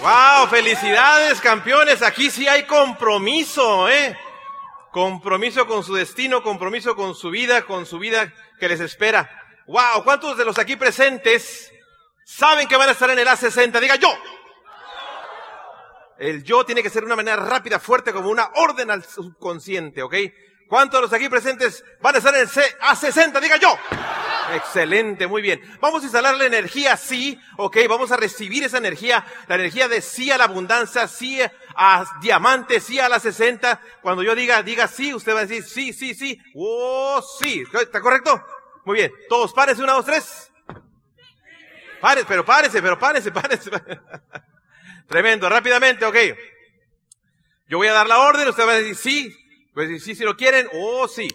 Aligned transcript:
¡Wow! 0.00 0.48
¡Felicidades, 0.48 1.42
campeones! 1.42 2.00
Aquí 2.00 2.30
sí 2.30 2.48
hay 2.48 2.64
compromiso, 2.64 3.86
¿eh? 3.86 4.18
Compromiso 4.90 5.66
con 5.66 5.84
su 5.84 5.94
destino, 5.94 6.42
compromiso 6.42 6.96
con 6.96 7.14
su 7.14 7.28
vida, 7.28 7.66
con 7.66 7.84
su 7.84 7.98
vida 7.98 8.32
que 8.58 8.68
les 8.68 8.80
espera. 8.80 9.30
¡Wow! 9.66 10.02
¿Cuántos 10.02 10.38
de 10.38 10.46
los 10.46 10.58
aquí 10.58 10.76
presentes 10.76 11.70
saben 12.24 12.66
que 12.66 12.76
van 12.76 12.88
a 12.88 12.92
estar 12.92 13.10
en 13.10 13.18
el 13.18 13.28
A60? 13.28 13.78
Diga 13.78 13.96
yo. 13.96 14.08
El 16.18 16.44
yo 16.44 16.64
tiene 16.64 16.82
que 16.82 16.88
ser 16.88 17.02
de 17.02 17.06
una 17.06 17.16
manera 17.16 17.36
rápida, 17.36 17.78
fuerte, 17.78 18.10
como 18.10 18.30
una 18.30 18.48
orden 18.54 18.90
al 18.90 19.04
subconsciente, 19.04 20.02
¿ok? 20.02 20.14
¿Cuántos 20.66 20.98
de 20.98 21.02
los 21.02 21.12
aquí 21.12 21.28
presentes 21.28 21.84
van 22.00 22.14
a 22.14 22.18
estar 22.18 22.34
en 22.34 22.40
el 22.40 22.48
A60? 22.48 23.38
Diga 23.38 23.58
yo. 23.58 23.78
Excelente, 24.54 25.26
muy 25.26 25.42
bien. 25.42 25.60
Vamos 25.80 26.02
a 26.02 26.06
instalar 26.06 26.36
la 26.36 26.46
energía 26.46 26.96
sí, 26.96 27.40
ok, 27.56 27.76
vamos 27.88 28.10
a 28.12 28.16
recibir 28.16 28.64
esa 28.64 28.78
energía, 28.78 29.24
la 29.46 29.54
energía 29.54 29.88
de 29.88 30.00
sí 30.00 30.30
a 30.30 30.38
la 30.38 30.44
abundancia, 30.44 31.06
sí 31.08 31.40
a 31.74 32.04
diamante, 32.20 32.80
sí 32.80 32.98
a 32.98 33.08
la 33.08 33.20
60. 33.20 33.80
Cuando 34.02 34.22
yo 34.22 34.34
diga, 34.34 34.62
diga 34.62 34.88
sí, 34.88 35.14
usted 35.14 35.34
va 35.34 35.40
a 35.40 35.46
decir 35.46 35.64
sí, 35.64 35.92
sí, 35.92 36.14
sí, 36.14 36.38
oh, 36.54 37.22
sí. 37.40 37.64
¿Está 37.72 38.00
correcto? 38.00 38.42
Muy 38.84 38.96
bien. 38.96 39.12
Todos 39.28 39.52
párese, 39.52 39.82
una, 39.82 39.92
dos, 39.92 40.06
tres. 40.06 40.50
Párese, 42.00 42.26
pero 42.26 42.44
párese, 42.44 42.80
pero 42.82 42.98
párese, 42.98 43.30
párese. 43.30 43.70
Tremendo, 45.06 45.48
rápidamente, 45.48 46.04
ok. 46.04 46.16
Yo 47.68 47.78
voy 47.78 47.88
a 47.88 47.92
dar 47.92 48.06
la 48.06 48.20
orden, 48.20 48.48
usted 48.48 48.66
va 48.66 48.72
a 48.72 48.76
decir 48.76 48.96
sí, 48.96 49.36
pues 49.74 50.02
sí, 50.02 50.14
si 50.14 50.24
lo 50.24 50.36
quieren, 50.36 50.68
oh 50.72 51.06
sí. 51.06 51.28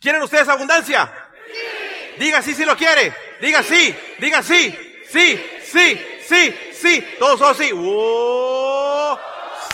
¿Quieren 0.00 0.22
ustedes 0.22 0.48
abundancia? 0.48 1.25
Diga 2.18 2.42
sí 2.42 2.54
si 2.54 2.64
lo 2.64 2.76
quiere. 2.76 3.12
Diga 3.40 3.62
sí, 3.62 3.94
diga 4.18 4.42
sí, 4.42 4.74
sí, 5.08 5.40
sí, 5.62 6.00
sí, 6.26 6.54
sí. 6.72 7.04
Todos 7.18 7.40
oh 7.40 7.54
sí. 7.54 7.70
Oh, 7.74 9.18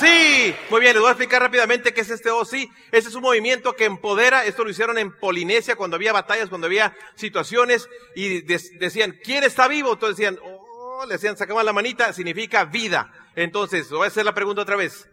sí. 0.01 0.55
Muy 0.71 0.81
bien, 0.81 0.95
les 0.95 1.01
voy 1.01 1.09
a 1.09 1.13
explicar 1.13 1.43
rápidamente 1.43 1.95
qué 1.95 2.01
es 2.01 2.11
este 2.11 2.31
oh 2.31 2.45
sí. 2.45 2.69
Este 2.91 3.09
es 3.09 3.15
un 3.15 3.23
movimiento 3.23 3.75
que 3.77 3.85
empodera. 3.85 4.45
Esto 4.45 4.65
lo 4.65 4.71
hicieron 4.71 4.99
en 4.99 5.17
Polinesia 5.17 5.77
cuando 5.77 5.97
había 5.97 6.13
batallas, 6.13 6.49
cuando 6.49 6.67
había 6.67 6.97
situaciones 7.15 7.89
y 8.15 8.43
decían, 8.43 9.19
¿quién 9.23 9.45
está 9.45 9.69
vivo? 9.69 9.93
Entonces 9.93 10.17
decían, 10.17 10.39
oh, 10.43 11.05
le 11.07 11.15
decían, 11.15 11.37
sacaban 11.37 11.67
la 11.67 11.73
manita, 11.73 12.13
significa 12.13 12.65
vida. 12.65 13.13
Entonces, 13.35 13.89
voy 13.91 14.05
a 14.05 14.09
hacer 14.09 14.25
la 14.25 14.35
pregunta 14.35 14.63
otra 14.63 14.77
vez. 14.77 15.09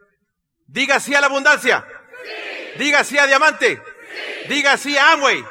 Diga 0.68 1.00
sí 1.00 1.16
a 1.16 1.22
la 1.22 1.28
abundancia. 1.28 1.86
Sí. 2.24 2.84
Diga 2.84 3.04
sí 3.04 3.18
a 3.18 3.26
diamante. 3.28 3.76
Sí. 3.78 4.54
Diga 4.54 4.78
sí 4.78 4.98
a 4.98 5.14
Amway. 5.14 5.44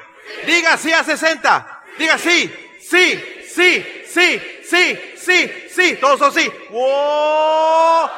Diga 0.47 0.77
sí 0.77 0.93
a 0.93 1.05
60. 1.05 1.83
Diga 1.99 2.19
sí, 2.19 2.53
sí, 2.81 3.45
sí, 3.49 4.05
sí, 4.07 4.63
sí, 4.65 5.15
sí, 5.17 5.53
sí. 5.71 5.97
Todos 6.01 6.19
son 6.19 6.33
sí. 6.33 6.51
¡Wow! 6.71 8.09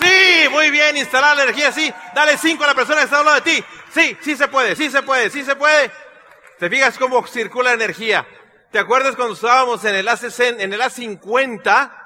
Sí, 0.00 0.48
muy 0.50 0.70
bien, 0.70 0.96
instalar 0.96 1.36
la 1.36 1.44
energía 1.44 1.72
sí. 1.72 1.92
Dale 2.14 2.36
cinco 2.36 2.64
a 2.64 2.68
la 2.68 2.74
persona 2.74 2.98
que 2.98 3.04
está 3.04 3.18
hablando 3.18 3.40
de 3.40 3.50
ti. 3.52 3.64
Sí, 3.92 4.16
sí 4.20 4.36
se 4.36 4.48
puede, 4.48 4.74
sí 4.76 4.90
se 4.90 5.02
puede, 5.02 5.30
sí 5.30 5.44
se 5.44 5.56
puede. 5.56 5.90
¿Te 6.58 6.70
fijas 6.70 6.98
cómo 6.98 7.26
circula 7.26 7.70
la 7.70 7.74
energía? 7.74 8.26
¿Te 8.70 8.78
acuerdas 8.78 9.16
cuando 9.16 9.34
estábamos 9.34 9.84
en 9.84 9.94
el 9.94 10.08
A60, 10.08 10.60
en 10.60 10.72
el 10.72 10.80
A50? 10.80 11.98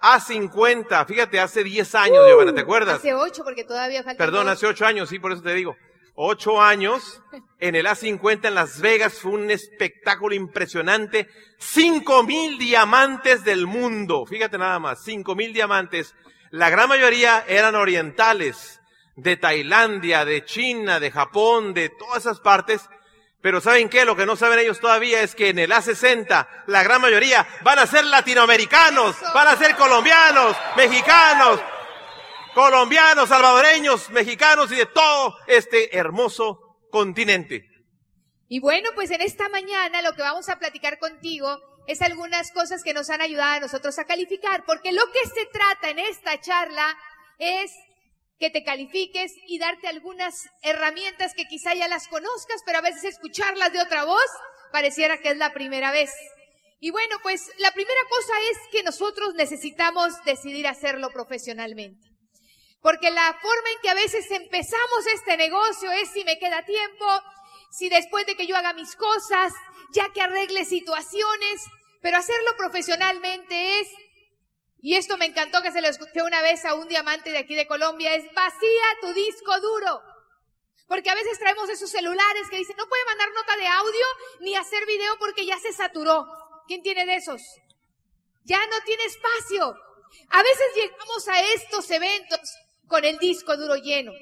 A50, 0.00 1.06
fíjate, 1.06 1.38
hace 1.38 1.62
10 1.62 1.94
años, 1.94 2.26
Giovanna, 2.26 2.54
¿te 2.54 2.62
acuerdas? 2.62 2.96
Hace 2.96 3.12
8 3.14 3.44
porque 3.44 3.64
todavía 3.64 4.02
falta. 4.02 4.16
Perdón, 4.16 4.48
hace 4.48 4.66
8 4.66 4.86
años, 4.86 5.08
sí, 5.10 5.18
por 5.18 5.32
eso 5.32 5.42
te 5.42 5.52
digo. 5.52 5.76
8 6.14 6.60
años 6.60 7.22
en 7.58 7.74
el 7.74 7.86
A50 7.86 8.48
en 8.48 8.54
Las 8.54 8.80
Vegas 8.80 9.14
fue 9.14 9.32
un 9.32 9.50
espectáculo 9.50 10.34
impresionante. 10.34 11.28
5 11.58 12.22
mil 12.22 12.58
diamantes 12.58 13.44
del 13.44 13.66
mundo, 13.66 14.26
fíjate 14.26 14.58
nada 14.58 14.78
más, 14.78 15.02
5 15.04 15.34
mil 15.34 15.52
diamantes. 15.52 16.14
La 16.50 16.70
gran 16.70 16.88
mayoría 16.88 17.44
eran 17.46 17.74
orientales, 17.74 18.80
de 19.22 19.36
Tailandia, 19.36 20.24
de 20.24 20.44
China, 20.44 21.00
de 21.00 21.10
Japón, 21.10 21.74
de 21.74 21.90
todas 21.90 22.18
esas 22.18 22.40
partes. 22.40 22.88
Pero 23.42 23.60
¿saben 23.60 23.88
qué? 23.88 24.04
Lo 24.04 24.16
que 24.16 24.26
no 24.26 24.36
saben 24.36 24.58
ellos 24.58 24.80
todavía 24.80 25.22
es 25.22 25.34
que 25.34 25.48
en 25.48 25.58
el 25.58 25.72
A60 25.72 26.46
la 26.66 26.82
gran 26.82 27.00
mayoría 27.00 27.46
van 27.62 27.78
a 27.78 27.86
ser 27.86 28.04
latinoamericanos, 28.04 29.16
van 29.34 29.48
a 29.48 29.56
ser 29.56 29.76
colombianos, 29.76 30.56
mexicanos, 30.76 31.60
colombianos, 32.54 33.28
salvadoreños, 33.28 34.10
mexicanos 34.10 34.70
y 34.72 34.76
de 34.76 34.86
todo 34.86 35.36
este 35.46 35.96
hermoso 35.96 36.58
continente. 36.90 37.64
Y 38.48 38.60
bueno, 38.60 38.90
pues 38.94 39.10
en 39.10 39.20
esta 39.20 39.48
mañana 39.48 40.02
lo 40.02 40.14
que 40.14 40.22
vamos 40.22 40.48
a 40.48 40.58
platicar 40.58 40.98
contigo 40.98 41.56
es 41.86 42.02
algunas 42.02 42.50
cosas 42.52 42.82
que 42.82 42.94
nos 42.94 43.10
han 43.10 43.20
ayudado 43.20 43.56
a 43.56 43.60
nosotros 43.60 43.98
a 43.98 44.04
calificar, 44.04 44.64
porque 44.64 44.92
lo 44.92 45.02
que 45.12 45.26
se 45.28 45.46
trata 45.46 45.90
en 45.90 45.98
esta 46.00 46.40
charla 46.40 46.96
es 47.38 47.72
que 48.38 48.50
te 48.50 48.64
califiques 48.64 49.32
y 49.46 49.58
darte 49.58 49.86
algunas 49.86 50.48
herramientas 50.62 51.34
que 51.34 51.46
quizá 51.46 51.74
ya 51.74 51.88
las 51.88 52.08
conozcas, 52.08 52.62
pero 52.64 52.78
a 52.78 52.82
veces 52.82 53.04
escucharlas 53.04 53.72
de 53.72 53.80
otra 53.80 54.04
voz 54.04 54.30
pareciera 54.72 55.18
que 55.18 55.30
es 55.30 55.36
la 55.36 55.52
primera 55.52 55.92
vez. 55.92 56.10
Y 56.80 56.90
bueno, 56.90 57.16
pues 57.22 57.50
la 57.58 57.70
primera 57.72 58.00
cosa 58.08 58.32
es 58.50 58.58
que 58.72 58.82
nosotros 58.82 59.34
necesitamos 59.34 60.12
decidir 60.24 60.66
hacerlo 60.66 61.10
profesionalmente. 61.10 62.09
Porque 62.80 63.10
la 63.10 63.38
forma 63.40 63.70
en 63.70 63.80
que 63.82 63.90
a 63.90 63.94
veces 63.94 64.30
empezamos 64.30 65.06
este 65.14 65.36
negocio 65.36 65.90
es 65.92 66.10
si 66.10 66.24
me 66.24 66.38
queda 66.38 66.64
tiempo, 66.64 67.06
si 67.70 67.88
después 67.88 68.26
de 68.26 68.36
que 68.36 68.46
yo 68.46 68.56
haga 68.56 68.72
mis 68.72 68.96
cosas, 68.96 69.52
ya 69.92 70.08
que 70.12 70.22
arregle 70.22 70.64
situaciones, 70.64 71.62
pero 72.00 72.16
hacerlo 72.16 72.56
profesionalmente 72.56 73.80
es 73.80 73.88
y 74.82 74.96
esto 74.96 75.18
me 75.18 75.26
encantó 75.26 75.60
que 75.62 75.72
se 75.72 75.82
lo 75.82 75.88
escuché 75.88 76.22
una 76.22 76.40
vez 76.40 76.64
a 76.64 76.74
un 76.74 76.88
diamante 76.88 77.30
de 77.30 77.38
aquí 77.38 77.54
de 77.54 77.66
Colombia, 77.66 78.14
es 78.14 78.24
vacía 78.32 78.84
tu 79.02 79.12
disco 79.12 79.60
duro. 79.60 80.02
Porque 80.88 81.10
a 81.10 81.14
veces 81.14 81.38
traemos 81.38 81.68
esos 81.68 81.90
celulares 81.90 82.48
que 82.50 82.56
dicen, 82.56 82.76
no 82.78 82.88
puede 82.88 83.04
mandar 83.04 83.28
nota 83.32 83.56
de 83.56 83.66
audio 83.66 84.06
ni 84.40 84.56
hacer 84.56 84.86
video 84.86 85.18
porque 85.18 85.44
ya 85.44 85.58
se 85.58 85.72
saturó. 85.72 86.26
¿Quién 86.66 86.82
tiene 86.82 87.04
de 87.04 87.16
esos? 87.16 87.42
Ya 88.44 88.58
no 88.66 88.80
tiene 88.84 89.04
espacio. 89.04 89.76
A 90.30 90.42
veces 90.42 90.66
llegamos 90.74 91.28
a 91.28 91.40
estos 91.40 91.90
eventos 91.90 92.40
con 92.90 93.04
el 93.04 93.18
disco 93.18 93.56
duro 93.56 93.76
lleno. 93.76 94.12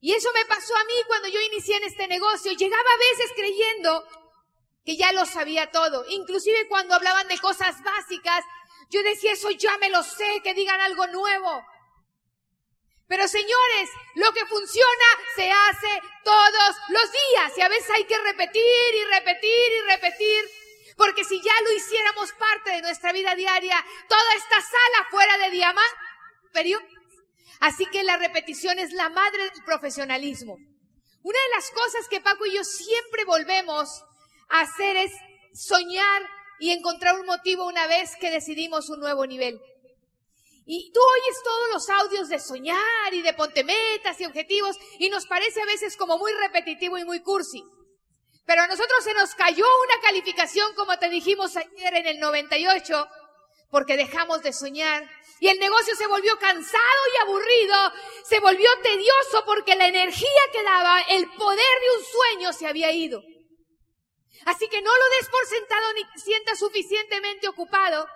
Y 0.00 0.12
eso 0.14 0.30
me 0.32 0.44
pasó 0.46 0.76
a 0.76 0.84
mí 0.84 0.94
cuando 1.08 1.28
yo 1.28 1.40
inicié 1.40 1.76
en 1.76 1.84
este 1.84 2.06
negocio. 2.06 2.52
Llegaba 2.52 2.90
a 2.90 2.96
veces 2.96 3.32
creyendo 3.34 4.06
que 4.84 4.96
ya 4.96 5.12
lo 5.12 5.26
sabía 5.26 5.70
todo. 5.70 6.04
Inclusive 6.08 6.68
cuando 6.68 6.94
hablaban 6.94 7.26
de 7.26 7.38
cosas 7.38 7.82
básicas, 7.82 8.44
yo 8.90 9.02
decía, 9.02 9.32
eso 9.32 9.50
ya 9.50 9.76
me 9.78 9.90
lo 9.90 10.02
sé, 10.02 10.40
que 10.44 10.54
digan 10.54 10.80
algo 10.80 11.06
nuevo. 11.08 11.66
Pero 13.08 13.26
señores, 13.26 13.90
lo 14.14 14.32
que 14.32 14.46
funciona 14.46 15.06
se 15.34 15.50
hace 15.50 16.00
todos 16.22 16.76
los 16.88 17.12
días 17.12 17.58
y 17.58 17.60
a 17.62 17.68
veces 17.68 17.90
hay 17.90 18.04
que 18.04 18.18
repetir 18.18 18.94
y 18.94 19.04
repetir 19.04 19.72
y 19.72 19.90
repetir. 19.90 20.50
Porque 20.96 21.24
si 21.24 21.40
ya 21.42 21.60
lo 21.62 21.72
hiciéramos 21.72 22.32
parte 22.32 22.70
de 22.70 22.82
nuestra 22.82 23.12
vida 23.12 23.34
diaria, 23.34 23.84
toda 24.08 24.34
esta 24.34 24.60
sala 24.60 25.08
fuera 25.10 25.38
de 25.38 25.50
diamante, 25.50 25.96
Así 27.60 27.86
que 27.86 28.02
la 28.02 28.16
repetición 28.16 28.78
es 28.78 28.92
la 28.92 29.08
madre 29.08 29.42
del 29.50 29.64
profesionalismo. 29.64 30.56
Una 31.22 31.38
de 31.38 31.54
las 31.54 31.70
cosas 31.70 32.08
que 32.08 32.20
Paco 32.20 32.44
y 32.46 32.54
yo 32.54 32.64
siempre 32.64 33.24
volvemos 33.24 34.04
a 34.50 34.60
hacer 34.60 34.96
es 34.96 35.12
soñar 35.54 36.22
y 36.58 36.70
encontrar 36.70 37.18
un 37.18 37.26
motivo 37.26 37.66
una 37.66 37.86
vez 37.86 38.16
que 38.20 38.30
decidimos 38.30 38.90
un 38.90 39.00
nuevo 39.00 39.26
nivel. 39.26 39.60
Y 40.66 40.92
tú 40.92 41.00
oyes 41.00 41.42
todos 41.42 41.68
los 41.72 41.90
audios 41.90 42.28
de 42.28 42.38
soñar 42.38 43.12
y 43.12 43.22
de 43.22 43.34
ponte 43.34 43.64
metas 43.64 44.20
y 44.20 44.24
objetivos 44.24 44.78
y 44.98 45.10
nos 45.10 45.26
parece 45.26 45.60
a 45.60 45.66
veces 45.66 45.96
como 45.96 46.18
muy 46.18 46.32
repetitivo 46.32 46.96
y 46.96 47.04
muy 47.04 47.20
cursi. 47.20 47.62
Pero 48.46 48.62
a 48.62 48.66
nosotros 48.66 49.04
se 49.04 49.14
nos 49.14 49.34
cayó 49.34 49.64
una 49.64 50.00
calificación, 50.02 50.74
como 50.74 50.98
te 50.98 51.08
dijimos 51.08 51.56
ayer 51.56 51.94
en 51.94 52.06
el 52.06 52.20
98, 52.20 53.08
porque 53.74 53.96
dejamos 53.96 54.40
de 54.40 54.52
soñar. 54.52 55.02
Y 55.40 55.48
el 55.48 55.58
negocio 55.58 55.96
se 55.96 56.06
volvió 56.06 56.38
cansado 56.38 57.00
y 57.12 57.22
aburrido, 57.22 57.74
se 58.22 58.38
volvió 58.38 58.70
tedioso 58.84 59.44
porque 59.44 59.74
la 59.74 59.88
energía 59.88 60.42
que 60.52 60.62
daba, 60.62 61.00
el 61.08 61.28
poder 61.32 61.58
de 61.58 61.98
un 61.98 62.04
sueño 62.04 62.52
se 62.52 62.68
había 62.68 62.92
ido. 62.92 63.20
Así 64.44 64.68
que 64.68 64.80
no 64.80 64.96
lo 64.96 65.08
des 65.16 65.28
por 65.28 65.44
sentado 65.46 65.92
ni 65.94 66.20
sientas 66.20 66.60
suficientemente 66.60 67.48
ocupado 67.48 68.06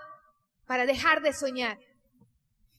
para 0.65 0.87
dejar 0.87 1.23
de 1.23 1.33
soñar. 1.33 1.77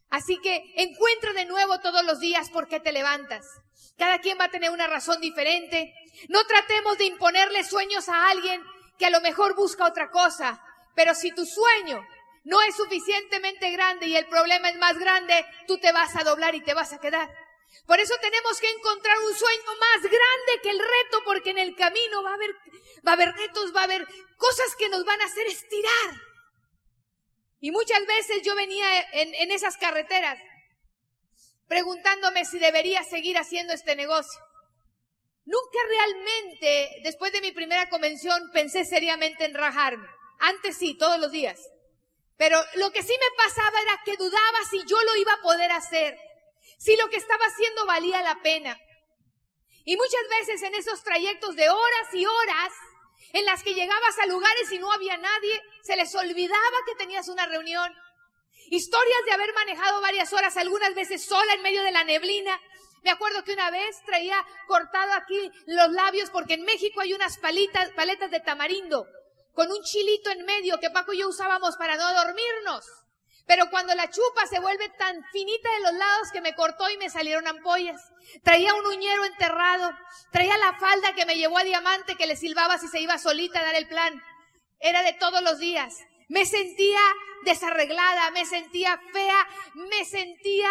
Así 0.10 0.40
que 0.42 0.64
encuentra 0.78 1.34
de 1.34 1.48
nuevo 1.48 1.82
todos 1.82 2.06
los 2.06 2.22
días 2.22 2.50
por 2.50 2.70
qué 2.70 2.80
te 2.80 2.94
levantas. 2.94 3.46
Cada 3.98 4.20
quien 4.20 4.38
va 4.40 4.46
a 4.46 4.52
tener 4.52 4.72
una 4.72 4.88
razón 4.88 5.20
diferente. 5.20 5.94
No 6.30 6.46
tratemos 6.46 6.98
de 6.98 7.08
imponerle 7.08 7.66
sueños 7.66 8.08
a 8.08 8.30
alguien 8.30 8.64
que 8.98 9.08
a 9.08 9.10
lo 9.10 9.20
mejor 9.20 9.54
busca 9.58 9.86
otra 9.86 10.10
cosa. 10.12 10.64
Pero 10.96 11.14
si 11.14 11.34
tu 11.34 11.46
sueño 11.46 12.02
no 12.50 12.60
es 12.64 12.76
suficientemente 12.76 13.70
grande 13.70 14.08
y 14.08 14.18
el 14.18 14.26
problema 14.26 14.70
es 14.70 14.78
más 14.78 14.98
grande, 14.98 15.46
tú 15.68 15.78
te 15.78 15.92
vas 15.92 16.16
a 16.16 16.24
doblar 16.24 16.56
y 16.56 16.64
te 16.64 16.74
vas 16.74 16.92
a 16.94 17.00
quedar. 17.00 17.30
Por 17.86 18.00
eso 18.00 18.16
tenemos 18.20 18.60
que 18.60 18.72
encontrar 18.72 19.20
un 19.20 19.36
sueño 19.36 19.76
más 19.80 20.02
grande 20.02 20.62
que 20.64 20.72
el 20.72 20.80
reto, 20.80 21.22
porque 21.26 21.52
en 21.52 21.60
el 21.60 21.76
camino 21.76 22.24
va 22.24 22.32
a 22.32 22.34
haber, 22.34 22.50
va 23.08 23.12
a 23.12 23.14
haber 23.14 23.32
retos, 23.34 23.76
va 23.76 23.82
a 23.82 23.84
haber 23.84 24.04
cosas 24.38 24.76
que 24.80 24.90
nos 24.90 25.06
van 25.06 25.22
a 25.22 25.26
hacer 25.26 25.46
estirar. 25.46 26.22
Y 27.60 27.70
muchas 27.70 28.04
veces 28.08 28.42
yo 28.44 28.56
venía 28.56 29.00
en, 29.14 29.36
en 29.36 29.52
esas 29.52 29.78
carreteras 29.78 30.40
preguntándome 31.68 32.46
si 32.46 32.58
debería 32.58 33.04
seguir 33.04 33.38
haciendo 33.38 33.74
este 33.74 33.96
negocio. 33.96 34.42
Nunca 35.46 35.78
realmente, 35.88 37.02
después 37.04 37.32
de 37.32 37.42
mi 37.42 37.52
primera 37.52 37.90
convención, 37.90 38.50
pensé 38.52 38.86
seriamente 38.86 39.46
en 39.46 39.54
rajarme. 39.54 40.08
Antes 40.40 40.78
sí, 40.78 40.98
todos 40.98 41.20
los 41.20 41.32
días. 41.32 41.60
Pero 42.40 42.58
lo 42.76 42.90
que 42.94 43.04
sí 43.04 43.14
me 43.20 43.36
pasaba 43.36 43.82
era 43.82 44.02
que 44.06 44.16
dudaba 44.16 44.60
si 44.70 44.82
yo 44.86 44.98
lo 45.04 45.16
iba 45.18 45.34
a 45.34 45.42
poder 45.42 45.74
hacer, 45.74 46.18
si 46.78 46.96
lo 46.96 47.10
que 47.10 47.18
estaba 47.18 47.46
haciendo 47.46 47.86
valía 47.86 48.22
la 48.22 48.42
pena. 48.42 48.80
Y 49.84 49.98
muchas 49.98 50.22
veces 50.30 50.62
en 50.62 50.74
esos 50.74 51.04
trayectos 51.04 51.58
de 51.58 51.70
horas 51.70 52.14
y 52.14 52.26
horas, 52.26 52.72
en 53.34 53.44
las 53.44 53.62
que 53.62 53.74
llegabas 53.74 54.18
a 54.20 54.26
lugares 54.28 54.72
y 54.72 54.80
no 54.80 54.90
había 54.90 55.18
nadie, 55.18 55.62
se 55.84 55.98
les 55.98 56.16
olvidaba 56.16 56.78
que 56.86 56.96
tenías 56.96 57.28
una 57.28 57.46
reunión. 57.46 57.94
Historias 58.70 59.26
de 59.26 59.34
haber 59.34 59.54
manejado 59.54 60.00
varias 60.00 60.32
horas, 60.32 60.56
algunas 60.56 60.96
veces 60.96 61.26
sola 61.26 61.54
en 61.56 61.62
medio 61.62 61.84
de 61.84 61.92
la 61.92 62.06
neblina. 62.06 62.58
Me 63.04 63.12
acuerdo 63.12 63.44
que 63.44 63.52
una 63.52 63.70
vez 63.70 64.02
traía 64.06 64.46
cortado 64.66 65.12
aquí 65.12 65.52
los 65.66 65.92
labios 65.92 66.30
porque 66.30 66.54
en 66.54 66.64
México 66.64 67.02
hay 67.02 67.14
unas 67.14 67.38
palitas, 67.38 67.90
paletas 67.92 68.32
de 68.32 68.40
tamarindo 68.40 69.06
con 69.54 69.72
un 69.72 69.82
chilito 69.84 70.32
en 70.32 70.46
medio 70.46 70.80
que 70.80 70.90
Paco 70.90 71.14
y 71.14 71.20
yo 71.20 71.30
usábamos 71.30 71.76
para 71.78 71.96
no 71.96 72.14
dormirnos. 72.14 72.86
Pero 73.50 73.68
cuando 73.72 73.96
la 73.96 74.08
chupa 74.12 74.46
se 74.46 74.60
vuelve 74.60 74.90
tan 74.90 75.24
finita 75.32 75.72
de 75.72 75.80
los 75.80 75.94
lados 75.94 76.32
que 76.32 76.40
me 76.40 76.54
cortó 76.54 76.88
y 76.92 76.98
me 76.98 77.10
salieron 77.10 77.48
ampollas. 77.48 78.00
Traía 78.44 78.76
un 78.76 78.86
uñero 78.86 79.26
enterrado. 79.26 79.92
Traía 80.32 80.56
la 80.60 80.78
falda 80.78 81.16
que 81.16 81.26
me 81.26 81.36
llevó 81.36 81.58
a 81.58 81.64
Diamante 81.64 82.16
que 82.16 82.28
le 82.28 82.36
silbaba 82.36 82.78
si 82.78 82.88
se 82.88 83.00
iba 83.00 83.18
solita 83.18 83.60
a 83.60 83.64
dar 83.64 83.74
el 83.74 83.88
plan. 83.88 84.22
Era 84.80 85.02
de 85.02 85.14
todos 85.14 85.42
los 85.42 85.58
días. 85.58 85.98
Me 86.28 86.46
sentía 86.46 87.00
desarreglada, 87.44 88.30
me 88.30 88.46
sentía 88.46 89.02
fea, 89.12 89.48
me 89.74 90.06
sentía 90.06 90.70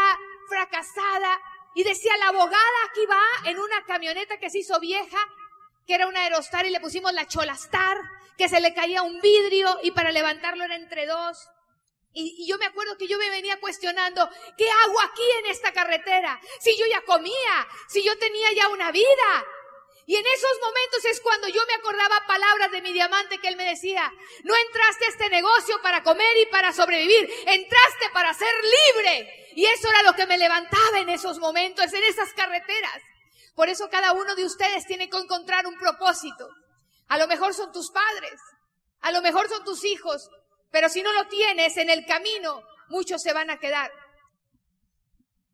fracasada. 0.49 1.41
Y 1.75 1.83
decía, 1.83 2.17
la 2.19 2.29
abogada 2.29 2.85
aquí 2.89 3.05
va 3.07 3.51
en 3.51 3.59
una 3.59 3.85
camioneta 3.87 4.39
que 4.39 4.51
se 4.51 4.59
hizo 4.59 4.79
vieja, 4.79 5.19
que 5.89 5.95
era 5.95 6.07
una 6.07 6.21
Aerostar 6.21 6.67
y 6.67 6.71
le 6.71 6.81
pusimos 6.81 7.15
la 7.15 7.27
Cholastar 7.27 7.97
que 8.37 8.49
se 8.49 8.61
le 8.61 8.75
caía 8.75 9.03
un 9.03 9.21
vidrio 9.21 9.81
y 9.83 9.91
para 9.91 10.13
levantarlo 10.13 10.63
era 10.63 10.77
entre 10.77 11.07
dos. 11.07 11.49
Y, 12.13 12.47
yo 12.47 12.59
me 12.59 12.67
acuerdo 12.67 12.97
que 12.99 13.09
yo 13.09 13.19
me 13.19 13.31
venía 13.31 13.59
cuestionando, 13.59 14.29
¿qué 14.57 14.71
hago 14.71 15.01
aquí 15.01 15.23
en 15.41 15.47
esta 15.47 15.73
carretera? 15.73 16.39
Si 16.61 16.77
yo 16.79 16.85
ya 16.87 17.01
comía, 17.03 17.67
si 17.89 18.05
yo 18.05 18.17
tenía 18.19 18.53
ya 18.53 18.69
una 18.69 18.93
vida. 18.93 19.47
Y 20.07 20.17
en 20.17 20.27
esos 20.27 20.59
momentos 20.63 21.05
es 21.07 21.21
cuando 21.21 21.49
yo 21.49 21.61
me 21.67 21.75
acordaba 21.75 22.27
palabras 22.27 22.71
de 22.71 22.83
mi 22.83 22.93
diamante 22.93 23.39
que 23.39 23.49
él 23.49 23.57
me 23.57 23.65
decía, 23.65 24.13
no 24.45 24.55
entraste 24.57 25.07
a 25.07 25.09
este 25.09 25.31
negocio 25.31 25.81
para 25.83 26.03
comer 26.03 26.37
y 26.39 26.47
para 26.47 26.73
sobrevivir, 26.73 27.31
entraste 27.47 28.11
para 28.13 28.35
ser 28.35 28.55
libre. 28.63 29.53
Y 29.57 29.65
eso 29.65 29.89
era 29.89 30.03
lo 30.03 30.15
que 30.15 30.27
me 30.27 30.39
levantaba 30.39 31.01
en 31.01 31.09
esos 31.09 31.39
momentos, 31.39 31.93
en 31.93 32.05
esas 32.05 32.33
carreteras. 32.35 33.03
Por 33.59 33.69
eso 33.69 33.91
cada 33.91 34.13
uno 34.13 34.37
de 34.37 34.45
ustedes 34.45 34.87
tiene 34.87 35.11
que 35.11 35.19
encontrar 35.19 35.67
un 35.67 35.77
propósito. 35.77 36.49
A 37.09 37.19
lo 37.19 37.27
mejor 37.27 37.55
son 37.55 37.73
tus 37.73 37.91
padres, 37.91 38.41
a 39.01 39.11
lo 39.11 39.21
mejor 39.21 39.49
son 39.49 39.65
tus 39.65 39.85
hijos, 39.85 40.31
pero 40.71 40.89
si 40.89 41.03
no 41.03 41.13
lo 41.13 41.27
tienes 41.27 41.77
en 41.77 41.91
el 41.91 42.07
camino, 42.07 42.63
muchos 42.89 43.21
se 43.21 43.33
van 43.33 43.51
a 43.51 43.59
quedar. 43.59 43.91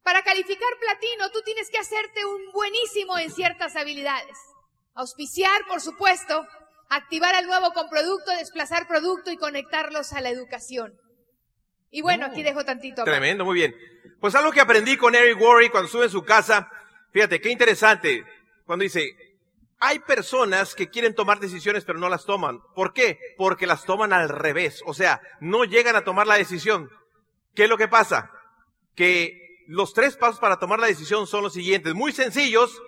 Para 0.03 0.23
calificar 0.23 0.69
platino, 0.79 1.31
tú 1.31 1.41
tienes 1.47 1.71
que 1.71 1.79
hacerte 1.79 2.27
un 2.27 2.53
buenísimo 2.53 3.17
en 3.17 3.33
ciertas 3.33 3.75
habilidades. 3.75 4.37
Auspiciar, 4.95 5.65
por 5.67 5.81
supuesto, 5.81 6.47
activar 6.91 7.35
al 7.35 7.47
nuevo 7.47 7.73
con 7.73 7.89
producto, 7.89 8.33
desplazar 8.33 8.87
producto 8.87 9.31
y 9.31 9.39
conectarlos 9.39 10.13
a 10.13 10.21
la 10.21 10.29
educación. 10.29 10.93
Y 11.91 12.03
bueno, 12.03 12.27
aquí 12.27 12.43
dejo 12.43 12.67
tantito. 12.67 13.03
Tremendo, 13.03 13.47
muy 13.47 13.55
bien. 13.55 13.75
Pues 14.21 14.35
algo 14.35 14.53
que 14.53 14.61
aprendí 14.61 14.99
con 14.99 15.15
Eric 15.15 15.41
Worry 15.41 15.71
cuando 15.71 15.87
estuve 15.87 16.05
en 16.05 16.11
su 16.11 16.23
casa, 16.23 16.69
fíjate, 17.15 17.41
qué 17.41 17.51
interesante, 17.51 18.25
cuando 18.67 18.83
dice, 18.83 19.17
hay 19.79 20.01
personas 20.01 20.75
que 20.75 20.89
quieren 20.89 21.15
tomar 21.15 21.41
decisiones 21.41 21.85
pero 21.85 21.99
no 21.99 22.09
las 22.09 22.25
toman. 22.25 22.61
¿Por 22.75 22.93
qué? 22.93 23.19
Porque 23.37 23.67
las 23.67 23.85
toman 23.85 24.13
al 24.13 24.29
revés. 24.29 24.83
O 24.87 24.95
sea, 24.95 25.21
no 25.41 25.65
llegan 25.65 25.97
a 25.97 26.05
tomar 26.05 26.27
la 26.27 26.37
decisión. 26.37 26.91
¿Qué 27.55 27.65
es 27.65 27.69
lo 27.71 27.77
que 27.77 27.89
pasa? 27.89 28.31
Que 28.95 29.65
los 29.69 29.93
tres 29.93 30.17
pasos 30.17 30.41
para 30.41 30.59
tomar 30.59 30.79
la 30.81 30.87
decisión 30.87 31.27
son 31.27 31.43
los 31.43 31.53
siguientes. 31.53 31.95
Muy 31.95 32.13
sencillos. 32.13 32.81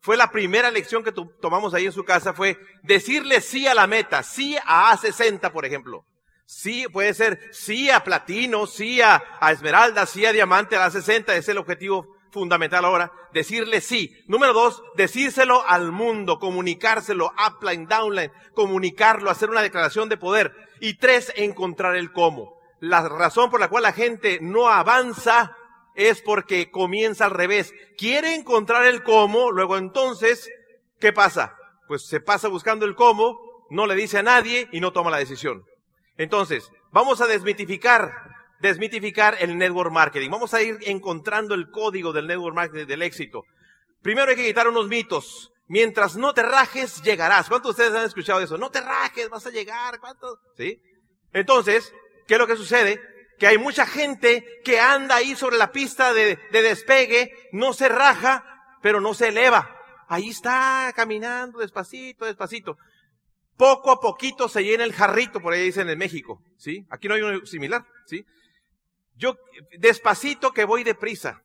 Fue 0.00 0.16
la 0.16 0.30
primera 0.30 0.70
lección 0.70 1.04
que 1.04 1.12
tomamos 1.12 1.74
ahí 1.74 1.86
en 1.86 1.92
su 1.92 2.04
casa. 2.04 2.34
Fue 2.34 2.58
decirle 2.82 3.40
sí 3.40 3.66
a 3.66 3.74
la 3.74 3.86
meta. 3.86 4.22
Sí 4.22 4.56
a 4.64 4.94
A60, 4.94 5.50
por 5.52 5.64
ejemplo. 5.64 6.04
Sí, 6.44 6.86
puede 6.92 7.14
ser 7.14 7.40
sí 7.52 7.88
a 7.88 8.04
platino, 8.04 8.66
sí 8.66 9.00
a, 9.00 9.22
a 9.40 9.52
esmeralda, 9.52 10.04
sí 10.04 10.26
a 10.26 10.32
diamante, 10.32 10.76
a 10.76 10.90
A60. 10.90 11.32
Es 11.32 11.48
el 11.48 11.56
objetivo 11.56 12.14
fundamental 12.32 12.84
ahora, 12.84 13.12
decirle 13.32 13.80
sí. 13.80 14.16
Número 14.26 14.52
dos, 14.52 14.82
decírselo 14.96 15.62
al 15.68 15.92
mundo, 15.92 16.38
comunicárselo, 16.38 17.32
upline, 17.46 17.86
downline, 17.86 18.32
comunicarlo, 18.54 19.30
hacer 19.30 19.50
una 19.50 19.62
declaración 19.62 20.08
de 20.08 20.16
poder. 20.16 20.52
Y 20.80 20.94
tres, 20.94 21.32
encontrar 21.36 21.94
el 21.94 22.12
cómo. 22.12 22.58
La 22.80 23.08
razón 23.08 23.50
por 23.50 23.60
la 23.60 23.68
cual 23.68 23.84
la 23.84 23.92
gente 23.92 24.38
no 24.40 24.68
avanza 24.68 25.56
es 25.94 26.22
porque 26.22 26.70
comienza 26.70 27.26
al 27.26 27.30
revés. 27.30 27.72
Quiere 27.96 28.34
encontrar 28.34 28.86
el 28.86 29.02
cómo, 29.02 29.52
luego 29.52 29.76
entonces, 29.76 30.50
¿qué 30.98 31.12
pasa? 31.12 31.54
Pues 31.86 32.06
se 32.06 32.20
pasa 32.20 32.48
buscando 32.48 32.86
el 32.86 32.96
cómo, 32.96 33.38
no 33.70 33.86
le 33.86 33.94
dice 33.94 34.18
a 34.18 34.22
nadie 34.22 34.68
y 34.72 34.80
no 34.80 34.92
toma 34.92 35.10
la 35.10 35.18
decisión. 35.18 35.64
Entonces, 36.16 36.70
vamos 36.90 37.20
a 37.20 37.26
desmitificar 37.26 38.31
desmitificar 38.62 39.36
el 39.40 39.58
network 39.58 39.92
marketing. 39.92 40.30
Vamos 40.30 40.54
a 40.54 40.62
ir 40.62 40.78
encontrando 40.82 41.54
el 41.54 41.68
código 41.70 42.12
del 42.12 42.28
network 42.28 42.54
marketing 42.54 42.86
del 42.86 43.02
éxito. 43.02 43.42
Primero 44.00 44.30
hay 44.30 44.36
que 44.36 44.46
quitar 44.46 44.68
unos 44.68 44.88
mitos. 44.88 45.50
Mientras 45.66 46.16
no 46.16 46.32
te 46.32 46.42
rajes, 46.42 47.02
llegarás. 47.02 47.48
¿Cuántos 47.48 47.76
de 47.76 47.82
ustedes 47.82 48.00
han 48.00 48.06
escuchado 48.06 48.40
eso? 48.40 48.56
No 48.56 48.70
te 48.70 48.80
rajes, 48.80 49.28
vas 49.28 49.46
a 49.46 49.50
llegar. 49.50 49.98
¿Cuántos? 49.98 50.38
¿Sí? 50.56 50.80
Entonces, 51.32 51.92
¿qué 52.26 52.34
es 52.34 52.40
lo 52.40 52.46
que 52.46 52.56
sucede? 52.56 53.00
Que 53.38 53.48
hay 53.48 53.58
mucha 53.58 53.84
gente 53.84 54.44
que 54.64 54.78
anda 54.78 55.16
ahí 55.16 55.34
sobre 55.34 55.56
la 55.56 55.72
pista 55.72 56.14
de, 56.14 56.38
de 56.52 56.62
despegue, 56.62 57.32
no 57.50 57.72
se 57.72 57.88
raja, 57.88 58.44
pero 58.80 59.00
no 59.00 59.12
se 59.12 59.28
eleva. 59.28 59.76
Ahí 60.08 60.28
está 60.28 60.92
caminando 60.94 61.58
despacito, 61.58 62.26
despacito. 62.26 62.76
Poco 63.56 63.90
a 63.90 64.00
poquito 64.00 64.48
se 64.48 64.62
llena 64.62 64.84
el 64.84 64.92
jarrito, 64.92 65.40
por 65.40 65.52
ahí 65.52 65.64
dicen 65.64 65.88
en 65.88 65.98
México, 65.98 66.42
¿sí? 66.58 66.86
Aquí 66.90 67.08
no 67.08 67.14
hay 67.14 67.22
uno 67.22 67.44
similar, 67.44 67.84
¿sí? 68.06 68.24
Yo, 69.22 69.36
despacito 69.78 70.52
que 70.52 70.64
voy 70.64 70.82
deprisa. 70.82 71.40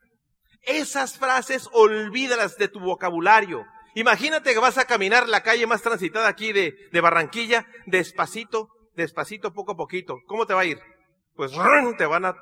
Esas 0.63 1.19
frases 1.19 1.69
olvídalas 1.73 2.57
de 2.57 2.69
tu 2.69 2.79
vocabulario. 2.79 3.67
Imagínate 3.93 4.51
que 4.51 4.59
vas 4.59 4.79
a 4.79 4.85
caminar 4.85 5.29
la 5.29 5.43
calle 5.43 5.67
más 5.67 5.83
transitada 5.83 6.27
aquí 6.27 6.51
de, 6.53 6.73
Barranquilla, 6.99 7.67
despacito, 7.85 8.69
despacito, 8.95 9.53
poco 9.53 9.73
a 9.73 9.77
poquito. 9.77 10.17
¿Cómo 10.25 10.47
te 10.47 10.55
va 10.55 10.61
a 10.61 10.65
ir? 10.65 10.79
Pues 11.35 11.51
te 11.99 12.05
van 12.07 12.25
a 12.25 12.35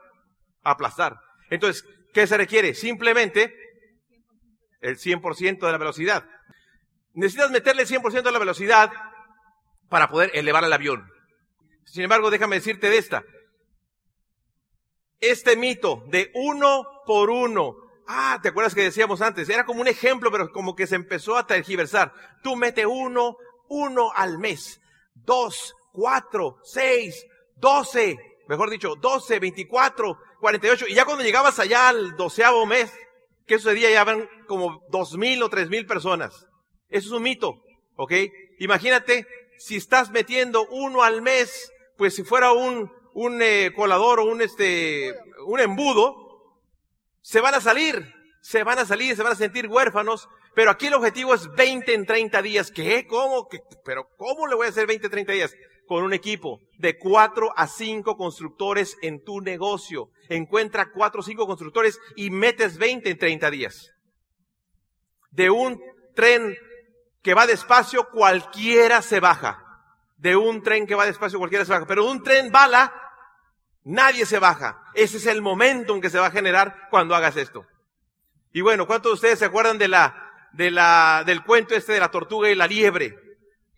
aplastar. 0.63 1.18
Entonces, 1.50 1.84
¿qué 2.13 2.25
se 2.27 2.38
requiere? 2.38 2.74
Simplemente 2.74 3.54
el 4.80 4.96
100% 4.96 5.60
de 5.60 5.72
la 5.72 5.77
velocidad. 5.77 6.24
Necesitas 7.13 7.51
meterle 7.51 7.82
el 7.82 7.89
100% 7.89 8.22
de 8.22 8.32
la 8.32 8.39
velocidad 8.39 8.89
para 9.89 10.08
poder 10.08 10.32
elevar 10.34 10.63
el 10.63 10.72
avión. 10.72 11.10
Sin 11.84 12.04
embargo, 12.04 12.32
déjame 12.32 12.56
decirte 12.56 12.89
de 12.89 13.00
esta 13.00 13.22
este 15.20 15.56
mito 15.56 16.04
de 16.08 16.32
uno 16.34 16.84
por 17.06 17.30
uno. 17.30 17.76
Ah, 18.08 18.40
¿te 18.42 18.50
acuerdas 18.50 18.76
que 18.76 18.84
decíamos 18.84 19.22
antes? 19.22 19.50
Era 19.50 19.66
como 19.66 19.82
un 19.82 19.88
ejemplo, 19.88 20.32
pero 20.32 20.52
como 20.52 20.76
que 20.76 20.88
se 20.88 20.96
empezó 20.96 21.38
a 21.38 21.48
tergiversar. 21.48 22.14
Tú 22.44 22.56
mete 22.56 22.86
uno, 22.86 23.38
uno 23.68 24.12
al 24.14 24.38
mes. 24.38 24.80
Dos, 25.14 25.74
cuatro, 25.92 26.58
seis, 26.64 27.26
doce, 27.56 28.18
mejor 28.48 28.70
dicho, 28.70 28.96
doce, 28.96 29.40
veinticuatro, 29.40 30.20
cuarenta 30.40 30.68
y 30.68 30.70
ocho. 30.70 30.88
Y 30.88 30.94
ya 30.94 31.06
cuando 31.06 31.24
llegabas 31.24 31.58
allá 31.58 31.90
al 31.90 32.16
doceavo 32.16 32.66
mes, 32.66 32.94
¿qué 33.48 33.58
sucedía? 33.58 33.90
Ya 33.90 34.02
eran 34.02 34.30
como 34.48 34.84
dos 34.90 35.18
mil 35.18 35.42
o 35.42 35.50
tres 35.50 35.70
mil 35.70 35.88
personas. 35.88 36.46
Eso 36.90 37.08
es 37.08 37.12
un 37.12 37.24
mito, 37.24 37.56
¿ok? 37.96 38.14
Imagínate 38.60 39.26
si 39.58 39.78
estás 39.78 40.12
metiendo 40.12 40.68
uno 40.68 41.02
al 41.02 41.22
mes, 41.22 41.72
pues 41.98 42.14
si 42.14 42.24
fuera 42.24 42.52
un, 42.52 42.92
un 43.16 43.42
eh, 43.42 43.72
colador 43.76 44.20
o 44.20 44.26
un, 44.26 44.42
este, 44.42 45.16
un 45.48 45.60
embudo, 45.60 46.62
se 47.22 47.42
van 47.42 47.56
a 47.56 47.62
salir, 47.62 48.14
se 48.42 48.64
van 48.64 48.78
a 48.78 48.86
salir, 48.86 49.16
se 49.16 49.24
van 49.24 49.32
a 49.32 49.36
sentir 49.36 49.68
huérfanos, 49.68 50.28
pero 50.54 50.70
aquí 50.70 50.88
el 50.88 50.94
objetivo 50.94 51.34
es 51.34 51.52
20 51.56 51.94
en 51.94 52.06
30 52.06 52.42
días. 52.42 52.72
¿Qué? 52.72 53.08
¿Cómo? 53.08 53.48
¿Qué? 53.48 53.60
¿Pero 53.84 54.10
cómo 54.18 54.48
le 54.48 54.56
voy 54.56 54.68
a 54.68 54.70
hacer 54.70 54.86
20 54.86 55.08
en 55.08 55.12
30 55.12 55.32
días? 55.32 55.56
Con 55.88 56.04
un 56.04 56.14
equipo 56.14 56.60
de 56.78 56.98
4 56.98 57.54
a 57.56 57.68
5 57.68 58.18
constructores 58.18 58.98
en 59.02 59.24
tu 59.24 59.42
negocio. 59.42 60.10
Encuentra 60.30 60.92
4 60.92 61.20
o 61.20 61.24
5 61.24 61.48
constructores 61.48 62.00
y 62.16 62.30
metes 62.32 62.78
20 62.78 63.10
en 63.10 63.18
30 63.18 63.52
días. 63.52 63.92
De 65.32 65.50
un 65.50 65.82
tren 66.16 66.58
que 67.22 67.34
va 67.34 67.48
despacio, 67.48 68.10
cualquiera 68.12 69.02
se 69.02 69.20
baja. 69.20 69.62
De 70.18 70.36
un 70.36 70.64
tren 70.64 70.86
que 70.86 70.96
va 70.96 71.06
despacio, 71.06 71.40
cualquiera 71.40 71.66
se 71.66 71.72
baja. 71.72 71.86
Pero 71.88 72.06
un 72.06 72.24
tren 72.24 72.52
bala, 72.52 72.94
Nadie 73.86 74.25
se 74.25 74.39
baja. 74.39 74.84
Ese 74.96 75.18
es 75.18 75.27
el 75.27 75.42
momento 75.42 75.96
en 75.96 76.01
que 76.01 76.10
se 76.10 76.20
va 76.20 76.27
a 76.27 76.32
generar 76.32 76.88
cuando 76.89 77.15
hagas 77.15 77.38
esto. 77.38 77.65
Y 78.51 78.62
bueno, 78.62 78.88
¿cuántos 78.88 79.12
de 79.12 79.13
ustedes 79.13 79.39
se 79.39 79.46
acuerdan 79.46 79.77
de 79.77 79.88
la, 79.88 80.50
de 80.54 80.72
la, 80.72 81.24
del 81.25 81.44
cuento 81.44 81.75
este 81.75 81.94
de 81.94 82.00
la 82.00 82.10
tortuga 82.10 82.50
y 82.50 82.56
la 82.56 82.68
liebre? 82.68 83.15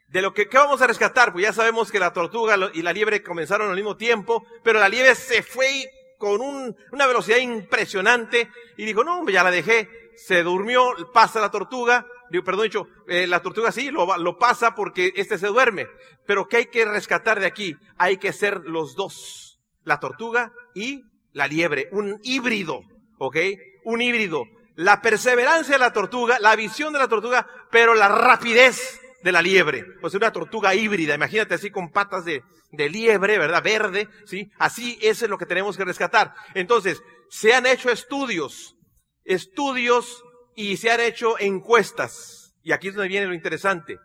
De 0.08 0.22
lo 0.22 0.34
que, 0.34 0.48
¿qué 0.48 0.58
vamos 0.58 0.82
a 0.82 0.88
rescatar? 0.88 1.34
Pues 1.34 1.44
ya 1.44 1.52
sabemos 1.52 1.92
que 1.92 2.00
la 2.00 2.14
tortuga 2.14 2.56
y 2.74 2.82
la 2.82 2.94
liebre 2.94 3.22
comenzaron 3.22 3.70
al 3.70 3.76
mismo 3.76 3.98
tiempo, 3.98 4.46
pero 4.64 4.80
la 4.80 4.88
liebre 4.88 5.14
se 5.16 5.44
fue 5.44 5.90
con 6.18 6.42
un, 6.42 6.76
una 6.92 7.06
velocidad 7.06 7.38
impresionante 7.38 8.50
y 8.78 8.86
dijo, 8.86 9.04
no, 9.04 9.28
ya 9.30 9.44
la 9.44 9.52
dejé, 9.52 9.90
se 10.16 10.44
durmió, 10.44 10.94
pasa 11.14 11.42
la 11.42 11.52
tortuga, 11.52 12.08
digo, 12.30 12.44
perdón, 12.44 12.64
dicho, 12.64 12.88
eh, 13.08 13.28
la 13.28 13.42
tortuga 13.42 13.72
sí, 13.72 13.92
lo, 13.92 14.18
lo 14.18 14.38
pasa 14.38 14.74
porque 14.74 15.12
este 15.16 15.38
se 15.38 15.48
duerme. 15.48 15.88
Pero 16.26 16.48
¿qué 16.48 16.58
hay 16.58 16.66
que 16.68 16.86
rescatar 16.86 17.40
de 17.40 17.46
aquí? 17.46 17.76
Hay 17.98 18.18
que 18.18 18.32
ser 18.34 18.62
los 18.62 18.96
dos, 18.96 19.47
la 19.88 20.00
tortuga 20.00 20.52
y 20.76 21.02
la 21.32 21.48
liebre, 21.48 21.88
un 21.94 22.20
híbrido, 22.24 22.82
¿ok? 23.20 23.38
Un 23.86 24.02
híbrido. 24.02 24.44
La 24.76 25.02
perseverancia 25.02 25.76
de 25.76 25.80
la 25.80 25.94
tortuga, 25.94 26.40
la 26.40 26.56
visión 26.58 26.92
de 26.92 27.00
la 27.00 27.08
tortuga, 27.08 27.48
pero 27.72 27.96
la 27.96 28.10
rapidez 28.10 29.00
de 29.24 29.32
la 29.32 29.42
liebre. 29.42 29.86
Sea, 30.10 30.18
una 30.18 30.34
tortuga 30.34 30.76
híbrida, 30.76 31.16
imagínate 31.16 31.56
así 31.56 31.72
con 31.72 31.90
patas 31.90 32.26
de, 32.26 32.44
de 32.72 32.90
liebre, 32.90 33.40
¿verdad? 33.40 33.64
Verde, 33.64 34.10
¿sí? 34.26 34.52
Así 34.60 35.00
es 35.02 35.22
lo 35.22 35.38
que 35.38 35.46
tenemos 35.46 35.78
que 35.78 35.86
rescatar. 35.86 36.34
Entonces, 36.54 37.02
se 37.30 37.54
han 37.54 37.66
hecho 37.66 37.90
estudios, 37.90 38.76
estudios 39.24 40.22
y 40.54 40.76
se 40.76 40.92
han 40.92 41.00
hecho 41.00 41.40
encuestas. 41.40 42.54
Y 42.62 42.74
aquí 42.74 42.90
es 42.90 42.96
donde 42.96 43.08
viene 43.08 43.28
lo 43.28 43.34
interesante. 43.34 43.98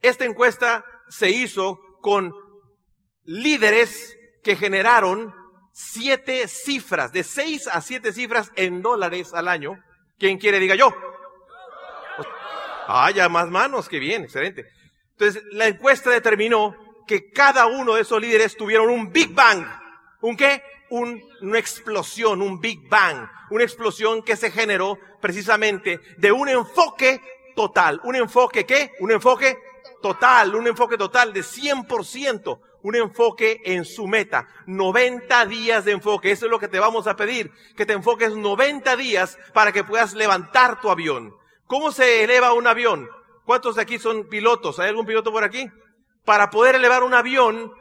Esta 0.00 0.24
encuesta 0.24 0.84
se 1.08 1.30
hizo 1.30 1.78
con 2.00 2.32
líderes 3.22 4.18
que 4.42 4.56
generaron 4.56 5.34
siete 5.72 6.48
cifras, 6.48 7.12
de 7.12 7.24
seis 7.24 7.68
a 7.68 7.80
siete 7.80 8.12
cifras 8.12 8.52
en 8.56 8.82
dólares 8.82 9.32
al 9.34 9.48
año. 9.48 9.82
¿Quién 10.18 10.38
quiere? 10.38 10.58
Diga 10.58 10.74
yo. 10.74 10.94
Ah, 12.88 13.10
ya 13.10 13.28
más 13.28 13.48
manos, 13.48 13.88
que 13.88 13.98
bien, 13.98 14.24
excelente. 14.24 14.66
Entonces, 15.12 15.42
la 15.52 15.68
encuesta 15.68 16.10
determinó 16.10 16.76
que 17.06 17.30
cada 17.30 17.66
uno 17.66 17.94
de 17.94 18.02
esos 18.02 18.20
líderes 18.20 18.56
tuvieron 18.56 18.90
un 18.90 19.12
Big 19.12 19.32
Bang. 19.32 19.64
¿Un 20.20 20.36
qué? 20.36 20.62
una 20.92 21.58
explosión, 21.58 22.42
un 22.42 22.60
Big 22.60 22.86
Bang. 22.88 23.26
Una 23.50 23.64
explosión 23.64 24.22
que 24.22 24.36
se 24.36 24.50
generó 24.50 24.98
precisamente 25.20 26.00
de 26.18 26.30
un 26.30 26.48
enfoque 26.48 27.20
total. 27.56 28.00
¿Un 28.04 28.16
enfoque 28.16 28.66
qué? 28.66 28.92
Un 29.00 29.10
enfoque 29.12 29.56
total, 30.02 30.54
un 30.54 30.66
enfoque 30.66 30.98
total 30.98 31.32
de 31.32 31.40
100%. 31.40 32.60
Un 32.82 32.96
enfoque 32.96 33.60
en 33.64 33.84
su 33.84 34.06
meta. 34.06 34.48
90 34.66 35.46
días 35.46 35.84
de 35.84 35.92
enfoque. 35.92 36.30
Eso 36.30 36.46
es 36.46 36.50
lo 36.50 36.58
que 36.58 36.68
te 36.68 36.80
vamos 36.80 37.06
a 37.06 37.16
pedir. 37.16 37.52
Que 37.76 37.86
te 37.86 37.92
enfoques 37.92 38.34
90 38.34 38.96
días 38.96 39.38
para 39.54 39.72
que 39.72 39.84
puedas 39.84 40.14
levantar 40.14 40.80
tu 40.80 40.90
avión. 40.90 41.34
¿Cómo 41.66 41.92
se 41.92 42.24
eleva 42.24 42.52
un 42.52 42.66
avión? 42.66 43.08
¿Cuántos 43.44 43.76
de 43.76 43.82
aquí 43.82 43.98
son 43.98 44.28
pilotos? 44.28 44.78
¿Hay 44.78 44.88
algún 44.88 45.06
piloto 45.06 45.32
por 45.32 45.44
aquí? 45.44 45.70
Para 46.24 46.50
poder 46.50 46.76
elevar 46.76 47.02
un 47.02 47.14
avión, 47.14 47.72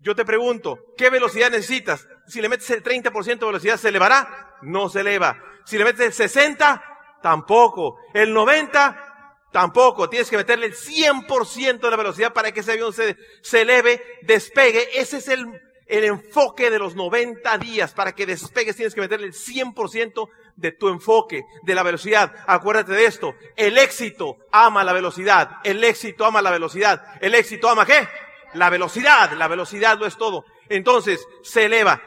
yo 0.00 0.14
te 0.14 0.24
pregunto, 0.24 0.78
¿qué 0.96 1.10
velocidad 1.10 1.50
necesitas? 1.50 2.06
Si 2.26 2.40
le 2.40 2.48
metes 2.48 2.68
el 2.70 2.82
30% 2.82 3.38
de 3.38 3.46
velocidad, 3.46 3.76
¿se 3.76 3.88
elevará? 3.88 4.56
No 4.62 4.88
se 4.88 5.00
eleva. 5.00 5.42
Si 5.64 5.78
le 5.78 5.84
metes 5.84 6.20
el 6.20 6.30
60%, 6.30 6.82
tampoco. 7.22 7.98
El 8.12 8.34
90%, 8.34 9.13
tampoco. 9.54 10.10
Tienes 10.10 10.28
que 10.28 10.36
meterle 10.36 10.66
el 10.66 10.74
100% 10.74 11.78
de 11.78 11.90
la 11.90 11.96
velocidad 11.96 12.32
para 12.32 12.50
que 12.50 12.58
ese 12.58 12.72
avión 12.72 12.92
se, 12.92 13.16
se 13.40 13.60
eleve, 13.60 14.02
despegue. 14.22 14.98
Ese 14.98 15.18
es 15.18 15.28
el, 15.28 15.46
el 15.86 16.04
enfoque 16.04 16.70
de 16.70 16.80
los 16.80 16.96
90 16.96 17.56
días. 17.58 17.94
Para 17.94 18.16
que 18.16 18.26
despegues 18.26 18.74
tienes 18.74 18.96
que 18.96 19.00
meterle 19.00 19.28
el 19.28 19.32
100% 19.32 20.28
de 20.56 20.72
tu 20.72 20.88
enfoque, 20.88 21.44
de 21.62 21.74
la 21.76 21.84
velocidad. 21.84 22.34
Acuérdate 22.48 22.94
de 22.94 23.04
esto. 23.04 23.36
El 23.54 23.78
éxito 23.78 24.38
ama 24.50 24.82
la 24.82 24.92
velocidad. 24.92 25.58
El 25.62 25.84
éxito 25.84 26.24
ama 26.24 26.42
la 26.42 26.50
velocidad. 26.50 27.00
El 27.20 27.36
éxito 27.36 27.68
ama 27.68 27.86
qué? 27.86 28.08
La 28.54 28.70
velocidad. 28.70 29.34
La 29.34 29.46
velocidad 29.46 29.96
no 29.96 30.04
es 30.04 30.16
todo. 30.16 30.44
Entonces, 30.68 31.24
se 31.44 31.66
eleva. 31.66 32.02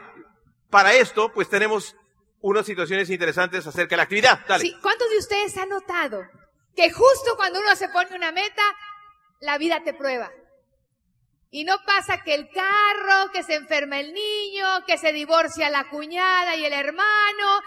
Para 0.68 0.92
esto, 0.92 1.32
pues 1.32 1.48
tenemos 1.48 1.96
unas 2.42 2.66
situaciones 2.66 3.08
interesantes 3.08 3.66
acerca 3.66 3.94
de 3.94 3.96
la 3.96 4.02
actividad. 4.02 4.44
Sí, 4.60 4.76
¿cuántos 4.82 5.08
de 5.08 5.16
ustedes 5.16 5.56
han 5.56 5.70
notado 5.70 6.26
que 6.78 6.92
justo 6.92 7.34
cuando 7.34 7.58
uno 7.58 7.74
se 7.74 7.88
pone 7.88 8.14
una 8.14 8.30
meta, 8.30 8.62
la 9.40 9.58
vida 9.58 9.82
te 9.82 9.94
prueba? 9.94 10.30
Y 11.50 11.64
no 11.64 11.76
pasa 11.84 12.22
que 12.22 12.34
el 12.34 12.48
carro, 12.50 13.32
que 13.32 13.42
se 13.42 13.54
enferma 13.54 13.98
el 13.98 14.14
niño, 14.14 14.84
que 14.86 14.96
se 14.96 15.12
divorcia 15.12 15.70
la 15.70 15.88
cuñada 15.88 16.54
y 16.54 16.64
el 16.64 16.72
hermano, 16.72 17.62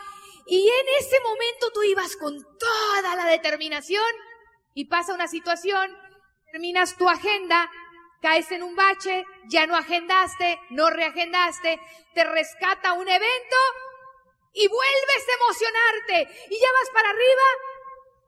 y 0.48 0.66
en 0.66 0.86
ese 0.98 1.20
momento 1.26 1.72
tú 1.74 1.84
ibas 1.84 2.16
con 2.16 2.42
toda 2.58 3.16
la 3.18 3.26
determinación 3.26 4.06
y 4.76 4.86
pasa 4.86 5.14
una 5.14 5.28
situación, 5.28 5.94
terminas 6.50 6.96
tu 6.96 7.10
agenda, 7.10 7.70
caes 8.22 8.50
en 8.52 8.64
un 8.64 8.78
bache, 8.78 9.26
ya 9.50 9.68
no 9.68 9.76
agendaste, 9.76 10.58
no 10.70 10.90
reagendaste, 10.90 11.82
te 12.14 12.24
rescata 12.24 12.94
un 12.94 13.10
evento 13.10 13.58
y 14.54 14.70
vuelves 14.70 15.28
a 15.28 15.36
emocionarte 15.36 16.48
y 16.50 16.60
ya 16.62 16.68
vas 16.72 16.90
para 16.94 17.10
arriba 17.10 17.44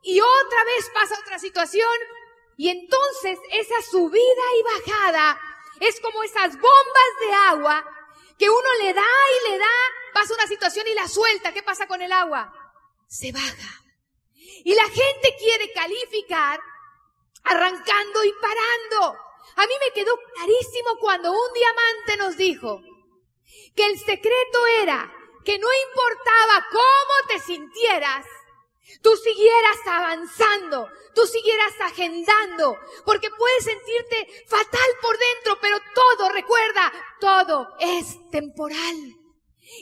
y 0.04 0.20
otra 0.20 0.64
vez 0.64 0.90
pasa 0.92 1.18
otra 1.20 1.38
situación 1.38 1.98
y 2.56 2.68
entonces 2.68 3.38
esa 3.50 3.82
subida 3.82 4.42
y 4.58 4.62
bajada 4.62 5.40
es 5.80 6.00
como 6.00 6.22
esas 6.22 6.52
bombas 6.52 7.10
de 7.20 7.32
agua 7.32 7.84
que 8.38 8.48
uno 8.48 8.68
le 8.82 8.92
da 8.92 9.02
y 9.02 9.50
le 9.50 9.58
da 9.58 9.76
pasa 10.12 10.34
una 10.34 10.46
situación 10.46 10.86
y 10.86 10.94
la 10.94 11.08
suelta. 11.08 11.52
¿Qué 11.52 11.62
pasa 11.62 11.86
con 11.86 12.00
el 12.00 12.12
agua? 12.12 12.52
Se 13.08 13.32
baja. 13.32 13.82
Y 14.64 14.74
la 14.74 14.84
gente 14.84 15.36
quiere 15.38 15.72
calificar 15.72 16.60
arrancando 17.42 18.24
y 18.24 18.32
parando. 18.40 19.18
A 19.56 19.66
mí 19.66 19.74
me 19.80 19.92
quedó 19.92 20.16
clarísimo 20.34 20.98
cuando 21.00 21.32
un 21.32 21.52
diamante 21.52 22.16
nos 22.18 22.36
dijo 22.36 22.80
que 23.76 23.86
el 23.86 23.98
secreto 23.98 24.66
era 24.80 25.12
que 25.44 25.58
no 25.58 25.68
importaba 25.88 26.66
cómo 26.70 27.28
te 27.28 27.38
sintieras, 27.40 28.26
tú 29.02 29.16
siguieras 29.16 29.76
avanzando, 29.86 30.88
tú 31.14 31.26
siguieras 31.26 31.72
agendando, 31.80 32.78
porque 33.04 33.30
puedes 33.30 33.64
sentirte 33.64 34.44
fatal 34.46 34.90
por 35.00 35.18
dentro, 35.18 35.58
pero 35.60 35.78
todo, 35.94 36.28
recuerda, 36.30 36.92
todo 37.20 37.68
es 37.80 38.30
temporal. 38.30 38.96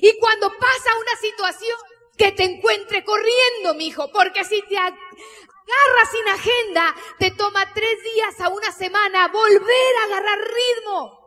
Y 0.00 0.18
cuando 0.18 0.48
pasa 0.50 0.98
una 0.98 1.16
situación, 1.20 1.78
que 2.16 2.32
te 2.32 2.44
encuentre 2.44 3.04
corriendo, 3.04 3.74
mijo, 3.74 4.10
porque 4.12 4.44
si 4.44 4.62
te 4.62 4.76
agarras 4.76 6.10
sin 6.10 6.28
agenda, 6.28 6.94
te 7.18 7.30
toma 7.32 7.72
tres 7.72 8.02
días 8.02 8.40
a 8.40 8.48
una 8.48 8.70
semana 8.70 9.28
volver 9.28 9.96
a 10.00 10.04
agarrar 10.04 10.38
ritmo. 10.38 11.18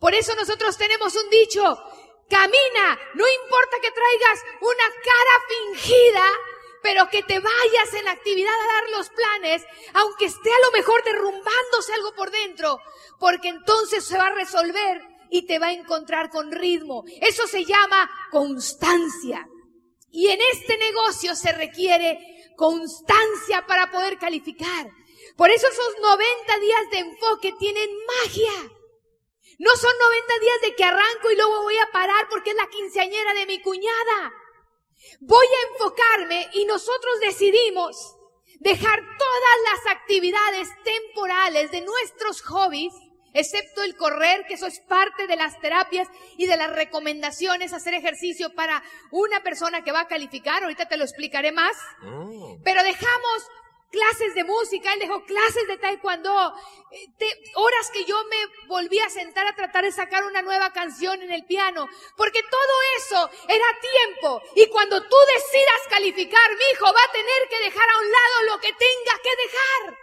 Por 0.00 0.14
eso 0.14 0.34
nosotros 0.34 0.76
tenemos 0.76 1.14
un 1.14 1.28
dicho, 1.30 1.62
camina, 2.28 2.98
no 3.14 3.28
importa 3.28 3.76
que 3.80 3.90
traigas 3.90 4.44
una 4.60 4.88
cara 5.04 5.32
fingida, 5.48 6.26
pero 6.88 7.10
que 7.10 7.22
te 7.22 7.38
vayas 7.38 7.94
en 7.98 8.06
la 8.06 8.12
actividad 8.12 8.54
a 8.54 8.72
dar 8.72 8.90
los 8.96 9.10
planes, 9.10 9.62
aunque 9.92 10.24
esté 10.24 10.50
a 10.50 10.66
lo 10.66 10.72
mejor 10.72 11.04
derrumbándose 11.04 11.92
algo 11.92 12.14
por 12.14 12.30
dentro, 12.30 12.80
porque 13.20 13.48
entonces 13.48 14.06
se 14.06 14.16
va 14.16 14.28
a 14.28 14.34
resolver 14.34 15.02
y 15.30 15.46
te 15.46 15.58
va 15.58 15.66
a 15.66 15.72
encontrar 15.74 16.30
con 16.30 16.50
ritmo. 16.50 17.04
Eso 17.20 17.46
se 17.46 17.66
llama 17.66 18.10
constancia. 18.30 19.46
Y 20.10 20.28
en 20.28 20.40
este 20.54 20.78
negocio 20.78 21.36
se 21.36 21.52
requiere 21.52 22.20
constancia 22.56 23.66
para 23.66 23.90
poder 23.90 24.16
calificar. 24.16 24.90
Por 25.36 25.50
eso 25.50 25.68
esos 25.68 25.94
90 26.00 26.58
días 26.58 26.90
de 26.90 26.98
enfoque 27.00 27.52
tienen 27.58 27.90
magia. 28.06 28.72
No 29.58 29.76
son 29.76 29.92
90 30.00 30.38
días 30.38 30.60
de 30.62 30.74
que 30.74 30.84
arranco 30.84 31.30
y 31.30 31.36
luego 31.36 31.64
voy 31.64 31.76
a 31.76 31.90
parar 31.92 32.28
porque 32.30 32.50
es 32.50 32.56
la 32.56 32.70
quinceañera 32.70 33.34
de 33.34 33.44
mi 33.44 33.60
cuñada. 33.60 34.32
Voy 35.20 35.46
a 35.46 35.72
enfocarme 35.72 36.48
y 36.54 36.64
nosotros 36.64 37.20
decidimos 37.20 38.16
dejar 38.60 38.98
todas 38.98 39.84
las 39.84 39.96
actividades 39.96 40.68
temporales 40.84 41.70
de 41.70 41.82
nuestros 41.82 42.42
hobbies 42.42 42.92
excepto 43.34 43.82
el 43.82 43.96
correr, 43.96 44.44
que 44.46 44.54
eso 44.54 44.66
es 44.66 44.80
parte 44.80 45.26
de 45.26 45.36
las 45.36 45.58
terapias 45.60 46.08
y 46.36 46.46
de 46.46 46.56
las 46.56 46.74
recomendaciones, 46.74 47.72
hacer 47.72 47.94
ejercicio 47.94 48.54
para 48.54 48.82
una 49.10 49.42
persona 49.42 49.82
que 49.82 49.92
va 49.92 50.00
a 50.00 50.08
calificar, 50.08 50.62
ahorita 50.62 50.86
te 50.86 50.96
lo 50.96 51.04
explicaré 51.04 51.52
más, 51.52 51.76
mm. 52.02 52.62
pero 52.64 52.82
dejamos 52.82 53.46
clases 53.90 54.34
de 54.34 54.44
música, 54.44 54.92
él 54.92 55.00
dejó 55.00 55.24
clases 55.24 55.66
de 55.66 55.78
taekwondo, 55.78 56.52
eh, 56.90 57.42
horas 57.54 57.90
que 57.90 58.04
yo 58.04 58.16
me 58.24 58.66
volví 58.66 58.98
a 58.98 59.08
sentar 59.08 59.46
a 59.46 59.54
tratar 59.54 59.84
de 59.84 59.92
sacar 59.92 60.24
una 60.24 60.42
nueva 60.42 60.72
canción 60.72 61.22
en 61.22 61.32
el 61.32 61.44
piano, 61.44 61.88
porque 62.16 62.42
todo 62.42 62.74
eso 62.98 63.30
era 63.48 63.66
tiempo, 63.80 64.42
y 64.54 64.66
cuando 64.66 65.00
tú 65.02 65.16
decidas 65.34 65.88
calificar, 65.88 66.50
mi 66.50 66.64
hijo 66.72 66.86
va 66.86 67.02
a 67.02 67.12
tener 67.12 67.48
que 67.48 67.64
dejar 67.64 67.90
a 67.90 67.98
un 67.98 68.10
lado 68.10 68.42
lo 68.52 68.60
que 68.60 68.72
tenga 68.72 69.18
que 69.22 69.36
dejar. 69.36 69.98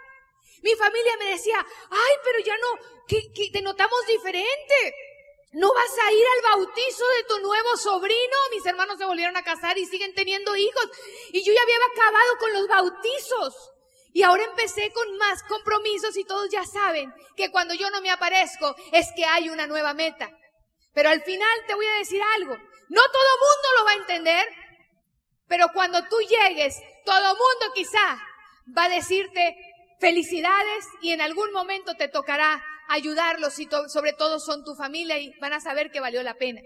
Mi 0.62 0.74
familia 0.74 1.16
me 1.18 1.26
decía, 1.26 1.64
ay, 1.90 2.12
pero 2.24 2.38
ya 2.40 2.56
no, 2.58 2.78
que, 3.06 3.50
te 3.52 3.62
notamos 3.62 4.06
diferente. 4.06 4.94
¿No 5.52 5.72
vas 5.72 5.98
a 6.04 6.12
ir 6.12 6.24
al 6.26 6.56
bautizo 6.56 7.06
de 7.16 7.24
tu 7.24 7.38
nuevo 7.38 7.76
sobrino? 7.76 8.36
Mis 8.50 8.66
hermanos 8.66 8.98
se 8.98 9.06
volvieron 9.06 9.36
a 9.36 9.44
casar 9.44 9.78
y 9.78 9.86
siguen 9.86 10.12
teniendo 10.12 10.54
hijos. 10.56 10.90
Y 11.30 11.42
yo 11.42 11.52
ya 11.52 11.62
había 11.62 11.76
acabado 11.76 12.38
con 12.38 12.52
los 12.52 12.68
bautizos. 12.68 13.72
Y 14.16 14.22
ahora 14.22 14.44
empecé 14.44 14.90
con 14.92 15.18
más 15.18 15.42
compromisos 15.42 16.16
y 16.16 16.24
todos 16.24 16.48
ya 16.50 16.64
saben 16.64 17.12
que 17.36 17.50
cuando 17.50 17.74
yo 17.74 17.90
no 17.90 18.00
me 18.00 18.10
aparezco 18.10 18.74
es 18.90 19.12
que 19.14 19.26
hay 19.26 19.50
una 19.50 19.66
nueva 19.66 19.92
meta. 19.92 20.30
Pero 20.94 21.10
al 21.10 21.20
final 21.20 21.50
te 21.66 21.74
voy 21.74 21.84
a 21.84 21.98
decir 21.98 22.22
algo. 22.36 22.56
No 22.88 23.02
todo 23.12 23.38
mundo 23.44 23.68
lo 23.76 23.84
va 23.84 23.90
a 23.90 23.96
entender, 23.96 24.48
pero 25.46 25.66
cuando 25.74 26.02
tú 26.08 26.16
llegues, 26.20 26.80
todo 27.04 27.28
mundo 27.28 27.74
quizá 27.74 28.18
va 28.74 28.84
a 28.84 28.88
decirte 28.88 29.54
felicidades 30.00 30.86
y 31.02 31.10
en 31.10 31.20
algún 31.20 31.52
momento 31.52 31.94
te 31.94 32.08
tocará 32.08 32.64
ayudarlos 32.88 33.58
y 33.58 33.68
sobre 33.88 34.14
todo 34.14 34.40
son 34.40 34.64
tu 34.64 34.74
familia 34.76 35.18
y 35.18 35.38
van 35.40 35.52
a 35.52 35.60
saber 35.60 35.90
que 35.90 36.00
valió 36.00 36.22
la 36.22 36.36
pena. 36.36 36.62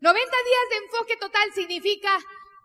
90 0.00 0.20
días 0.20 0.70
de 0.70 0.76
enfoque 0.84 1.16
total 1.16 1.50
significa 1.54 2.18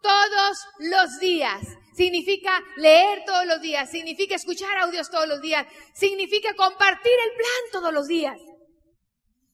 todos 0.05 0.57
los 0.79 1.19
días. 1.19 1.61
Significa 1.95 2.61
leer 2.75 3.23
todos 3.25 3.45
los 3.45 3.61
días, 3.61 3.89
significa 3.89 4.35
escuchar 4.35 4.77
audios 4.79 5.09
todos 5.09 5.27
los 5.27 5.41
días, 5.41 5.65
significa 5.93 6.53
compartir 6.53 7.13
el 7.13 7.37
plan 7.37 7.61
todos 7.71 7.93
los 7.93 8.07
días. 8.07 8.37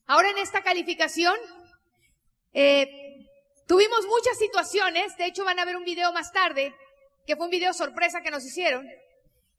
Ahora 0.07 0.31
en 0.31 0.39
esta 0.39 0.63
calificación, 0.63 1.35
eh, 2.53 2.87
tuvimos 3.67 4.05
muchas 4.07 4.37
situaciones, 4.39 5.15
de 5.17 5.27
hecho 5.27 5.45
van 5.45 5.59
a 5.59 5.65
ver 5.65 5.77
un 5.77 5.85
video 5.85 6.11
más 6.11 6.31
tarde, 6.33 6.75
que 7.25 7.35
fue 7.35 7.45
un 7.45 7.51
video 7.51 7.73
sorpresa 7.73 8.21
que 8.21 8.31
nos 8.31 8.43
hicieron, 8.43 8.85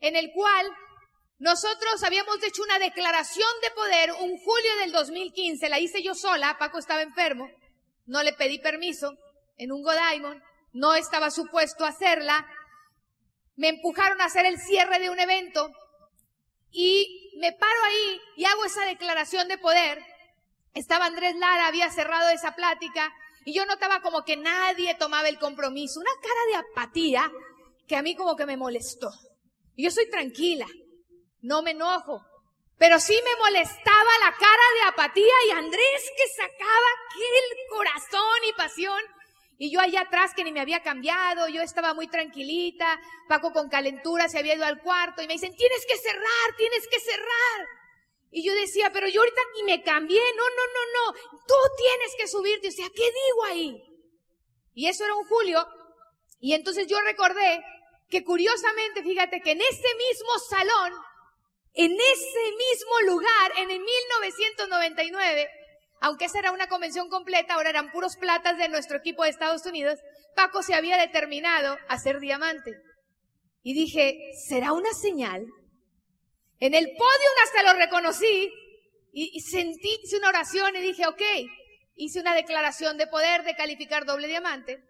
en 0.00 0.16
el 0.16 0.32
cual 0.32 0.66
nosotros 1.38 2.02
habíamos 2.02 2.42
hecho 2.42 2.62
una 2.62 2.78
declaración 2.80 3.49
de 3.62 3.70
poder 3.70 4.12
un 4.12 4.37
julio 4.38 4.76
del 4.80 4.92
2015, 4.92 5.68
la 5.68 5.78
hice 5.78 6.02
yo 6.02 6.14
sola, 6.14 6.58
Paco 6.58 6.78
estaba 6.78 7.02
enfermo, 7.02 7.49
no 8.06 8.22
le 8.25 8.32
pedí 8.32 8.58
permiso 8.58 9.16
en 9.56 9.70
un 9.70 9.82
Godiamond, 9.82 10.42
no 10.73 10.95
estaba 10.95 11.31
supuesto 11.31 11.85
hacerla, 11.85 12.47
me 13.57 13.69
empujaron 13.69 14.21
a 14.21 14.26
hacer 14.26 14.47
el 14.47 14.59
cierre 14.59 14.99
de 14.99 15.11
un 15.11 15.21
evento 15.21 15.71
y 16.71 17.31
me 17.38 17.52
paro 17.52 17.85
ahí 17.85 18.21
y 18.37 18.45
hago 18.45 18.64
esa 18.64 18.85
declaración 18.87 19.49
de 19.49 19.59
poder. 19.59 20.02
Estaba 20.75 21.07
Andrés 21.07 21.37
Lara, 21.37 21.67
había 21.67 21.91
cerrado 21.91 22.31
esa 22.31 22.55
plática 22.55 23.12
y 23.45 23.52
yo 23.52 23.67
notaba 23.67 24.00
como 24.00 24.25
que 24.25 24.37
nadie 24.37 24.95
tomaba 24.95 25.29
el 25.29 25.38
compromiso, 25.38 26.00
una 26.00 26.11
cara 26.23 26.47
de 26.49 26.57
apatía 26.57 27.31
que 27.87 27.97
a 27.97 28.02
mí 28.02 28.17
como 28.17 28.37
que 28.37 28.47
me 28.47 28.57
molestó. 28.57 29.11
Y 29.76 29.85
yo 29.85 29.91
soy 29.91 30.09
tranquila, 30.09 30.67
no 31.41 31.62
me 31.62 31.73
enojo, 31.73 32.25
pero 32.79 32.99
sí 32.99 33.19
me 33.23 33.37
molestaba 33.37 34.19
la 34.25 34.33
cara 34.33 34.62
de 34.75 34.88
apatía 34.88 35.35
y 35.47 35.50
Andrés 35.50 36.11
que 36.17 36.29
sacaba 36.29 36.87
aquel 37.11 37.69
corazón 37.69 38.38
y 38.49 38.52
pasión 38.55 39.02
y 39.59 39.71
yo 39.71 39.80
allá 39.80 40.02
atrás 40.02 40.32
que 40.35 40.44
ni 40.44 40.52
me 40.52 40.61
había 40.61 40.82
cambiado, 40.82 41.49
yo 41.49 41.62
estaba 41.62 41.94
muy 41.94 42.09
tranquilita, 42.09 43.00
Paco 43.28 43.52
con 43.52 43.68
calentura 43.68 44.28
se 44.28 44.38
había 44.38 44.54
ido 44.54 44.64
al 44.64 44.80
cuarto 44.80 45.23
y 45.23 45.26
me 45.26 45.35
dicen, 45.35 45.54
tienes 45.54 45.87
que 45.87 45.97
cerrar, 45.99 46.56
tienes 46.56 46.88
que 46.88 46.99
cerrar. 46.99 47.68
Y 48.30 48.44
yo 48.44 48.54
decía, 48.54 48.90
pero 48.92 49.09
yo 49.09 49.21
ahorita 49.21 49.40
ni 49.54 49.62
me 49.64 49.82
cambié, 49.82 50.21
no, 50.37 50.42
no, 50.42 50.66
no, 50.66 51.12
no, 51.12 51.38
tú 51.47 51.54
tienes 51.76 52.14
que 52.16 52.26
subirte. 52.26 52.68
O 52.68 52.73
sea, 52.73 52.88
¿qué 52.88 53.04
digo 53.04 53.44
ahí? 53.44 53.82
Y 54.75 54.88
eso 54.88 55.04
era 55.04 55.14
un 55.14 55.26
julio. 55.26 55.64
Y 56.40 56.54
entonces 56.54 56.87
yo 56.87 56.99
recordé 57.02 57.62
que 58.09 58.25
curiosamente, 58.25 59.02
fíjate 59.02 59.40
que 59.42 59.52
en 59.52 59.61
ese 59.61 59.94
mismo 59.97 60.38
salón, 60.49 60.92
en 61.75 61.92
ese 61.92 62.56
mismo 62.56 63.00
lugar, 63.06 63.52
en 63.59 63.71
el 63.71 63.80
1999, 63.80 65.49
aunque 66.02 66.25
esa 66.25 66.40
era 66.40 66.50
una 66.50 66.66
convención 66.66 67.09
completa, 67.09 67.54
ahora 67.54 67.71
eran 67.71 67.92
puros 67.92 68.16
platas 68.16 68.59
de 68.59 68.68
nuestro 68.68 68.99
equipo 68.99 69.23
de 69.23 69.30
Estados 69.30 69.64
Unidos, 69.64 70.00
Paco 70.35 70.62
se 70.62 70.75
había 70.75 70.97
determinado 70.97 71.78
a 71.88 71.99
ser 71.99 72.18
diamante. 72.18 72.73
Y 73.62 73.73
dije, 73.73 74.19
¿será 74.49 74.73
una 74.73 74.93
señal? 74.95 75.47
En 76.58 76.75
el 76.75 76.86
podio 76.86 77.28
hasta 77.45 77.62
lo 77.62 77.78
reconocí 77.78 78.52
y, 79.12 79.41
sentí, 79.43 80.00
hice 80.02 80.17
una 80.19 80.30
oración 80.30 80.75
y 80.75 80.80
dije, 80.80 81.06
ok, 81.06 81.23
hice 81.95 82.21
una 82.21 82.34
declaración 82.34 82.99
de 82.99 83.06
poder 83.06 83.45
de 83.45 83.54
calificar 83.54 84.04
doble 84.04 84.26
diamante. 84.26 84.82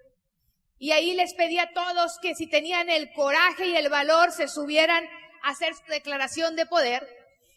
Y 0.79 0.92
ahí 0.92 1.12
les 1.12 1.35
pedí 1.35 1.59
a 1.59 1.72
todos 1.75 2.18
que 2.22 2.35
si 2.35 2.48
tenían 2.48 2.88
el 2.88 3.12
coraje 3.12 3.66
y 3.66 3.77
el 3.77 3.90
valor 3.90 4.33
se 4.33 4.48
subieran 4.48 5.05
a 5.42 5.51
hacer 5.51 5.75
declaración 5.88 6.57
de 6.57 6.64
poder. 6.64 7.07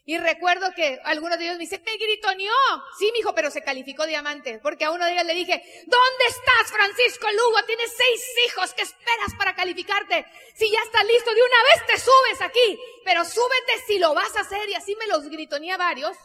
Y 0.08 0.18
recuerdo 0.18 0.72
que 0.72 1.00
algunos 1.02 1.36
de 1.36 1.46
ellos 1.46 1.56
me 1.56 1.64
dicen, 1.64 1.82
me 1.84 1.96
gritoneó. 1.96 2.54
Sí, 2.96 3.10
mijo, 3.12 3.34
pero 3.34 3.50
se 3.50 3.62
calificó 3.62 4.06
diamante. 4.06 4.60
Porque 4.62 4.84
a 4.84 4.92
uno 4.92 5.04
de 5.04 5.12
ellos 5.12 5.24
le 5.26 5.34
dije, 5.34 5.60
¿dónde 5.84 6.24
estás, 6.28 6.70
Francisco 6.70 7.26
Lugo? 7.32 7.64
Tienes 7.66 7.92
seis 7.96 8.24
hijos. 8.46 8.72
¿Qué 8.74 8.82
esperas 8.82 9.34
para 9.36 9.56
calificarte? 9.56 10.24
Si 10.54 10.70
ya 10.70 10.78
estás 10.84 11.04
listo, 11.04 11.34
de 11.34 11.42
una 11.42 11.62
vez 11.74 11.86
te 11.88 11.98
subes 11.98 12.40
aquí. 12.40 12.78
Pero 13.04 13.24
súbete 13.24 13.82
si 13.88 13.98
lo 13.98 14.14
vas 14.14 14.36
a 14.36 14.42
hacer. 14.42 14.68
Y 14.68 14.74
así 14.74 14.94
me 14.94 15.08
los 15.08 15.24
gritoneé 15.28 15.76
varios. 15.76 16.16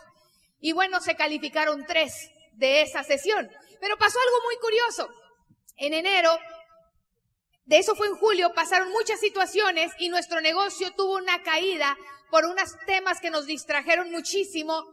Y 0.59 0.73
bueno, 0.73 1.01
se 1.01 1.15
calificaron 1.15 1.83
tres 1.87 2.29
de 2.51 2.83
esa 2.83 3.03
sesión. 3.03 3.49
Pero 3.79 3.97
pasó 3.97 4.19
algo 4.19 4.45
muy 4.45 4.57
curioso. 4.57 5.09
En 5.77 5.95
enero, 5.95 6.37
de 7.65 7.79
eso 7.79 7.95
fue 7.95 8.05
en 8.05 8.15
julio, 8.15 8.53
pasaron 8.53 8.91
muchas 8.91 9.19
situaciones 9.19 9.91
y 9.97 10.09
nuestro 10.09 10.39
negocio 10.39 10.91
tuvo 10.91 11.15
una 11.15 11.41
caída 11.41 11.97
por 12.31 12.45
unos 12.45 12.75
temas 12.87 13.19
que 13.19 13.29
nos 13.29 13.45
distrajeron 13.45 14.09
muchísimo. 14.09 14.85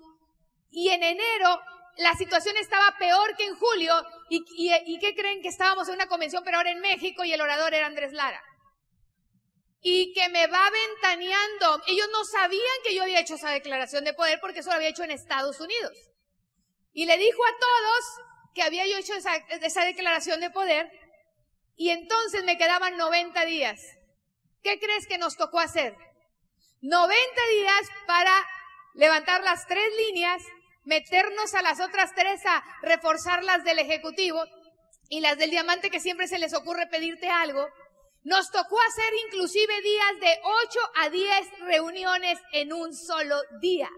Y 0.71 0.91
en 0.91 1.03
enero 1.03 1.61
la 1.97 2.15
situación 2.15 2.57
estaba 2.57 2.97
peor 2.99 3.37
que 3.37 3.45
en 3.45 3.57
julio. 3.57 3.95
¿Y, 4.29 4.45
y, 4.57 4.99
qué 4.99 5.15
creen 5.15 5.41
que 5.41 5.49
estábamos 5.49 5.89
en 5.89 5.95
una 5.95 6.07
convención, 6.07 6.43
pero 6.45 6.59
ahora 6.59 6.71
en 6.71 6.81
México 6.81 7.25
y 7.25 7.33
el 7.33 7.41
orador 7.41 7.73
era 7.73 7.87
Andrés 7.87 8.13
Lara? 8.13 8.43
Y 9.81 10.13
que 10.13 10.29
me 10.29 10.47
va 10.49 10.71
ventaneando. 10.71 11.83
Ellos 11.87 12.09
no 12.13 12.25
sabían 12.25 12.83
que 12.85 12.95
yo 12.95 13.05
había 13.05 13.21
hecho 13.21 13.37
esa 13.37 13.51
declaración 13.51 14.05
de 14.05 14.13
poder 14.13 14.39
porque 14.41 14.61
eso 14.61 14.71
lo 14.71 14.77
había 14.77 14.91
hecho 14.91 15.05
en 15.05 15.13
Estados 15.13 15.61
Unidos. 15.61 15.93
Y 16.93 17.07
le 17.07 17.17
dijo 17.17 17.45
a 17.45 17.59
todos 17.59 18.05
que 18.55 18.63
había 18.63 18.87
yo 18.87 18.99
hecho 18.99 19.15
esa, 19.15 19.37
esa 19.37 19.85
declaración 19.85 20.41
de 20.41 20.51
poder. 20.51 20.91
Y 21.77 21.91
entonces 21.91 22.45
me 22.45 22.59
quedaban 22.59 22.97
90 22.97 23.45
días. 23.45 23.81
¿Qué 24.63 24.81
crees 24.81 25.07
que 25.07 25.19
nos 25.19 25.37
tocó 25.37 25.61
hacer? 25.61 25.95
90 26.81 27.47
días 27.51 27.89
para 28.07 28.33
levantar 28.95 29.43
las 29.43 29.67
tres 29.67 29.89
líneas, 29.97 30.43
meternos 30.85 31.55
a 31.55 31.63
las 31.63 31.81
otras 31.81 32.15
tres 32.15 32.45
a 32.47 32.63
reforzar 32.83 33.43
las 33.43 33.65
del 33.65 33.81
Ejecutivo 33.81 34.43
y 35.09 35.21
las 35.21 35.39
del 35.39 35.51
Diamante 35.51 35.91
que 35.91 36.01
siempre 36.01 36.29
se 36.29 36.39
les 36.39 36.55
ocurre 36.55 36.87
pedirte 36.87 37.29
algo. 37.29 37.67
Nos 38.23 38.51
tocó 38.51 38.81
hacer 38.83 39.13
inclusive 39.27 39.81
días 39.81 40.21
de 40.21 40.41
8 40.43 40.81
a 40.97 41.09
10 41.09 41.59
reuniones 41.61 42.39
en 42.53 42.73
un 42.73 42.95
solo 42.95 43.41
día. 43.61 43.91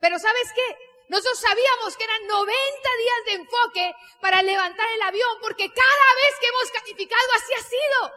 Pero 0.00 0.18
¿sabes 0.18 0.52
qué? 0.54 0.76
Nosotros 1.08 1.40
sabíamos 1.40 1.96
que 1.96 2.04
eran 2.04 2.26
90 2.28 2.52
días 2.52 3.24
de 3.26 3.32
enfoque 3.32 3.92
para 4.20 4.42
levantar 4.42 4.86
el 4.94 5.02
avión 5.02 5.38
porque 5.42 5.68
cada 5.68 6.14
vez 6.14 6.38
que 6.40 6.46
hemos 6.46 6.70
calificado 6.70 7.28
así 7.36 7.52
ha 7.54 7.62
sido. 7.62 8.12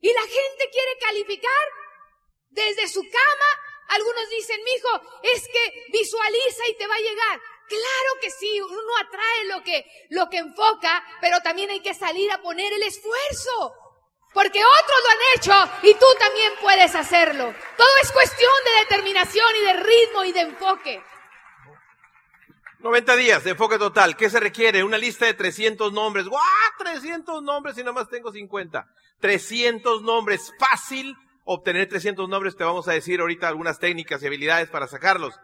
Y 0.00 0.12
la 0.12 0.22
gente 0.22 0.70
quiere 0.70 0.98
calificar 1.00 1.68
desde 2.54 2.88
su 2.88 3.02
cama. 3.02 3.60
Algunos 3.88 4.30
dicen, 4.30 4.60
mijo, 4.64 5.20
es 5.22 5.46
que 5.48 5.84
visualiza 5.92 6.68
y 6.68 6.76
te 6.76 6.86
va 6.86 6.94
a 6.94 6.98
llegar. 6.98 7.40
Claro 7.68 8.20
que 8.20 8.30
sí, 8.30 8.60
uno 8.60 8.96
atrae 9.00 9.44
lo 9.44 9.62
que, 9.62 9.84
lo 10.10 10.28
que 10.30 10.38
enfoca, 10.38 11.04
pero 11.20 11.40
también 11.40 11.70
hay 11.70 11.80
que 11.80 11.94
salir 11.94 12.30
a 12.32 12.40
poner 12.40 12.72
el 12.72 12.82
esfuerzo. 12.82 13.74
Porque 14.32 14.62
otros 14.64 14.98
lo 15.04 15.10
han 15.10 15.36
hecho 15.36 15.72
y 15.82 15.94
tú 15.94 16.06
también 16.18 16.52
puedes 16.60 16.94
hacerlo. 16.94 17.54
Todo 17.76 17.96
es 18.02 18.10
cuestión 18.10 18.52
de 18.64 18.80
determinación 18.80 19.46
y 19.56 19.64
de 19.64 19.72
ritmo 19.74 20.24
y 20.24 20.32
de 20.32 20.40
enfoque. 20.40 21.02
90 22.80 23.16
días 23.16 23.44
de 23.44 23.50
enfoque 23.50 23.78
total. 23.78 24.16
¿Qué 24.16 24.28
se 24.28 24.40
requiere? 24.40 24.82
Una 24.82 24.98
lista 24.98 25.24
de 25.24 25.34
300 25.34 25.92
nombres. 25.92 26.26
¡Guau! 26.26 26.42
300 26.78 27.42
nombres 27.42 27.78
y 27.78 27.80
nada 27.80 27.92
más 27.92 28.10
tengo 28.10 28.32
50. 28.32 28.86
300 29.20 30.02
nombres. 30.02 30.52
Fácil 30.58 31.16
obtener 31.44 31.88
300 31.88 32.28
nombres, 32.28 32.56
te 32.56 32.64
vamos 32.64 32.88
a 32.88 32.92
decir 32.92 33.20
ahorita 33.20 33.48
algunas 33.48 33.78
técnicas 33.78 34.22
y 34.22 34.26
habilidades 34.26 34.68
para 34.68 34.86
sacarlos. 34.86 35.38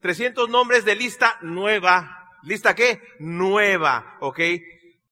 300 0.00 0.48
nombres 0.48 0.84
de 0.84 0.94
lista 0.94 1.36
nueva. 1.42 2.30
¿Lista 2.42 2.74
qué? 2.74 3.02
Nueva, 3.18 4.16
¿ok? 4.20 4.40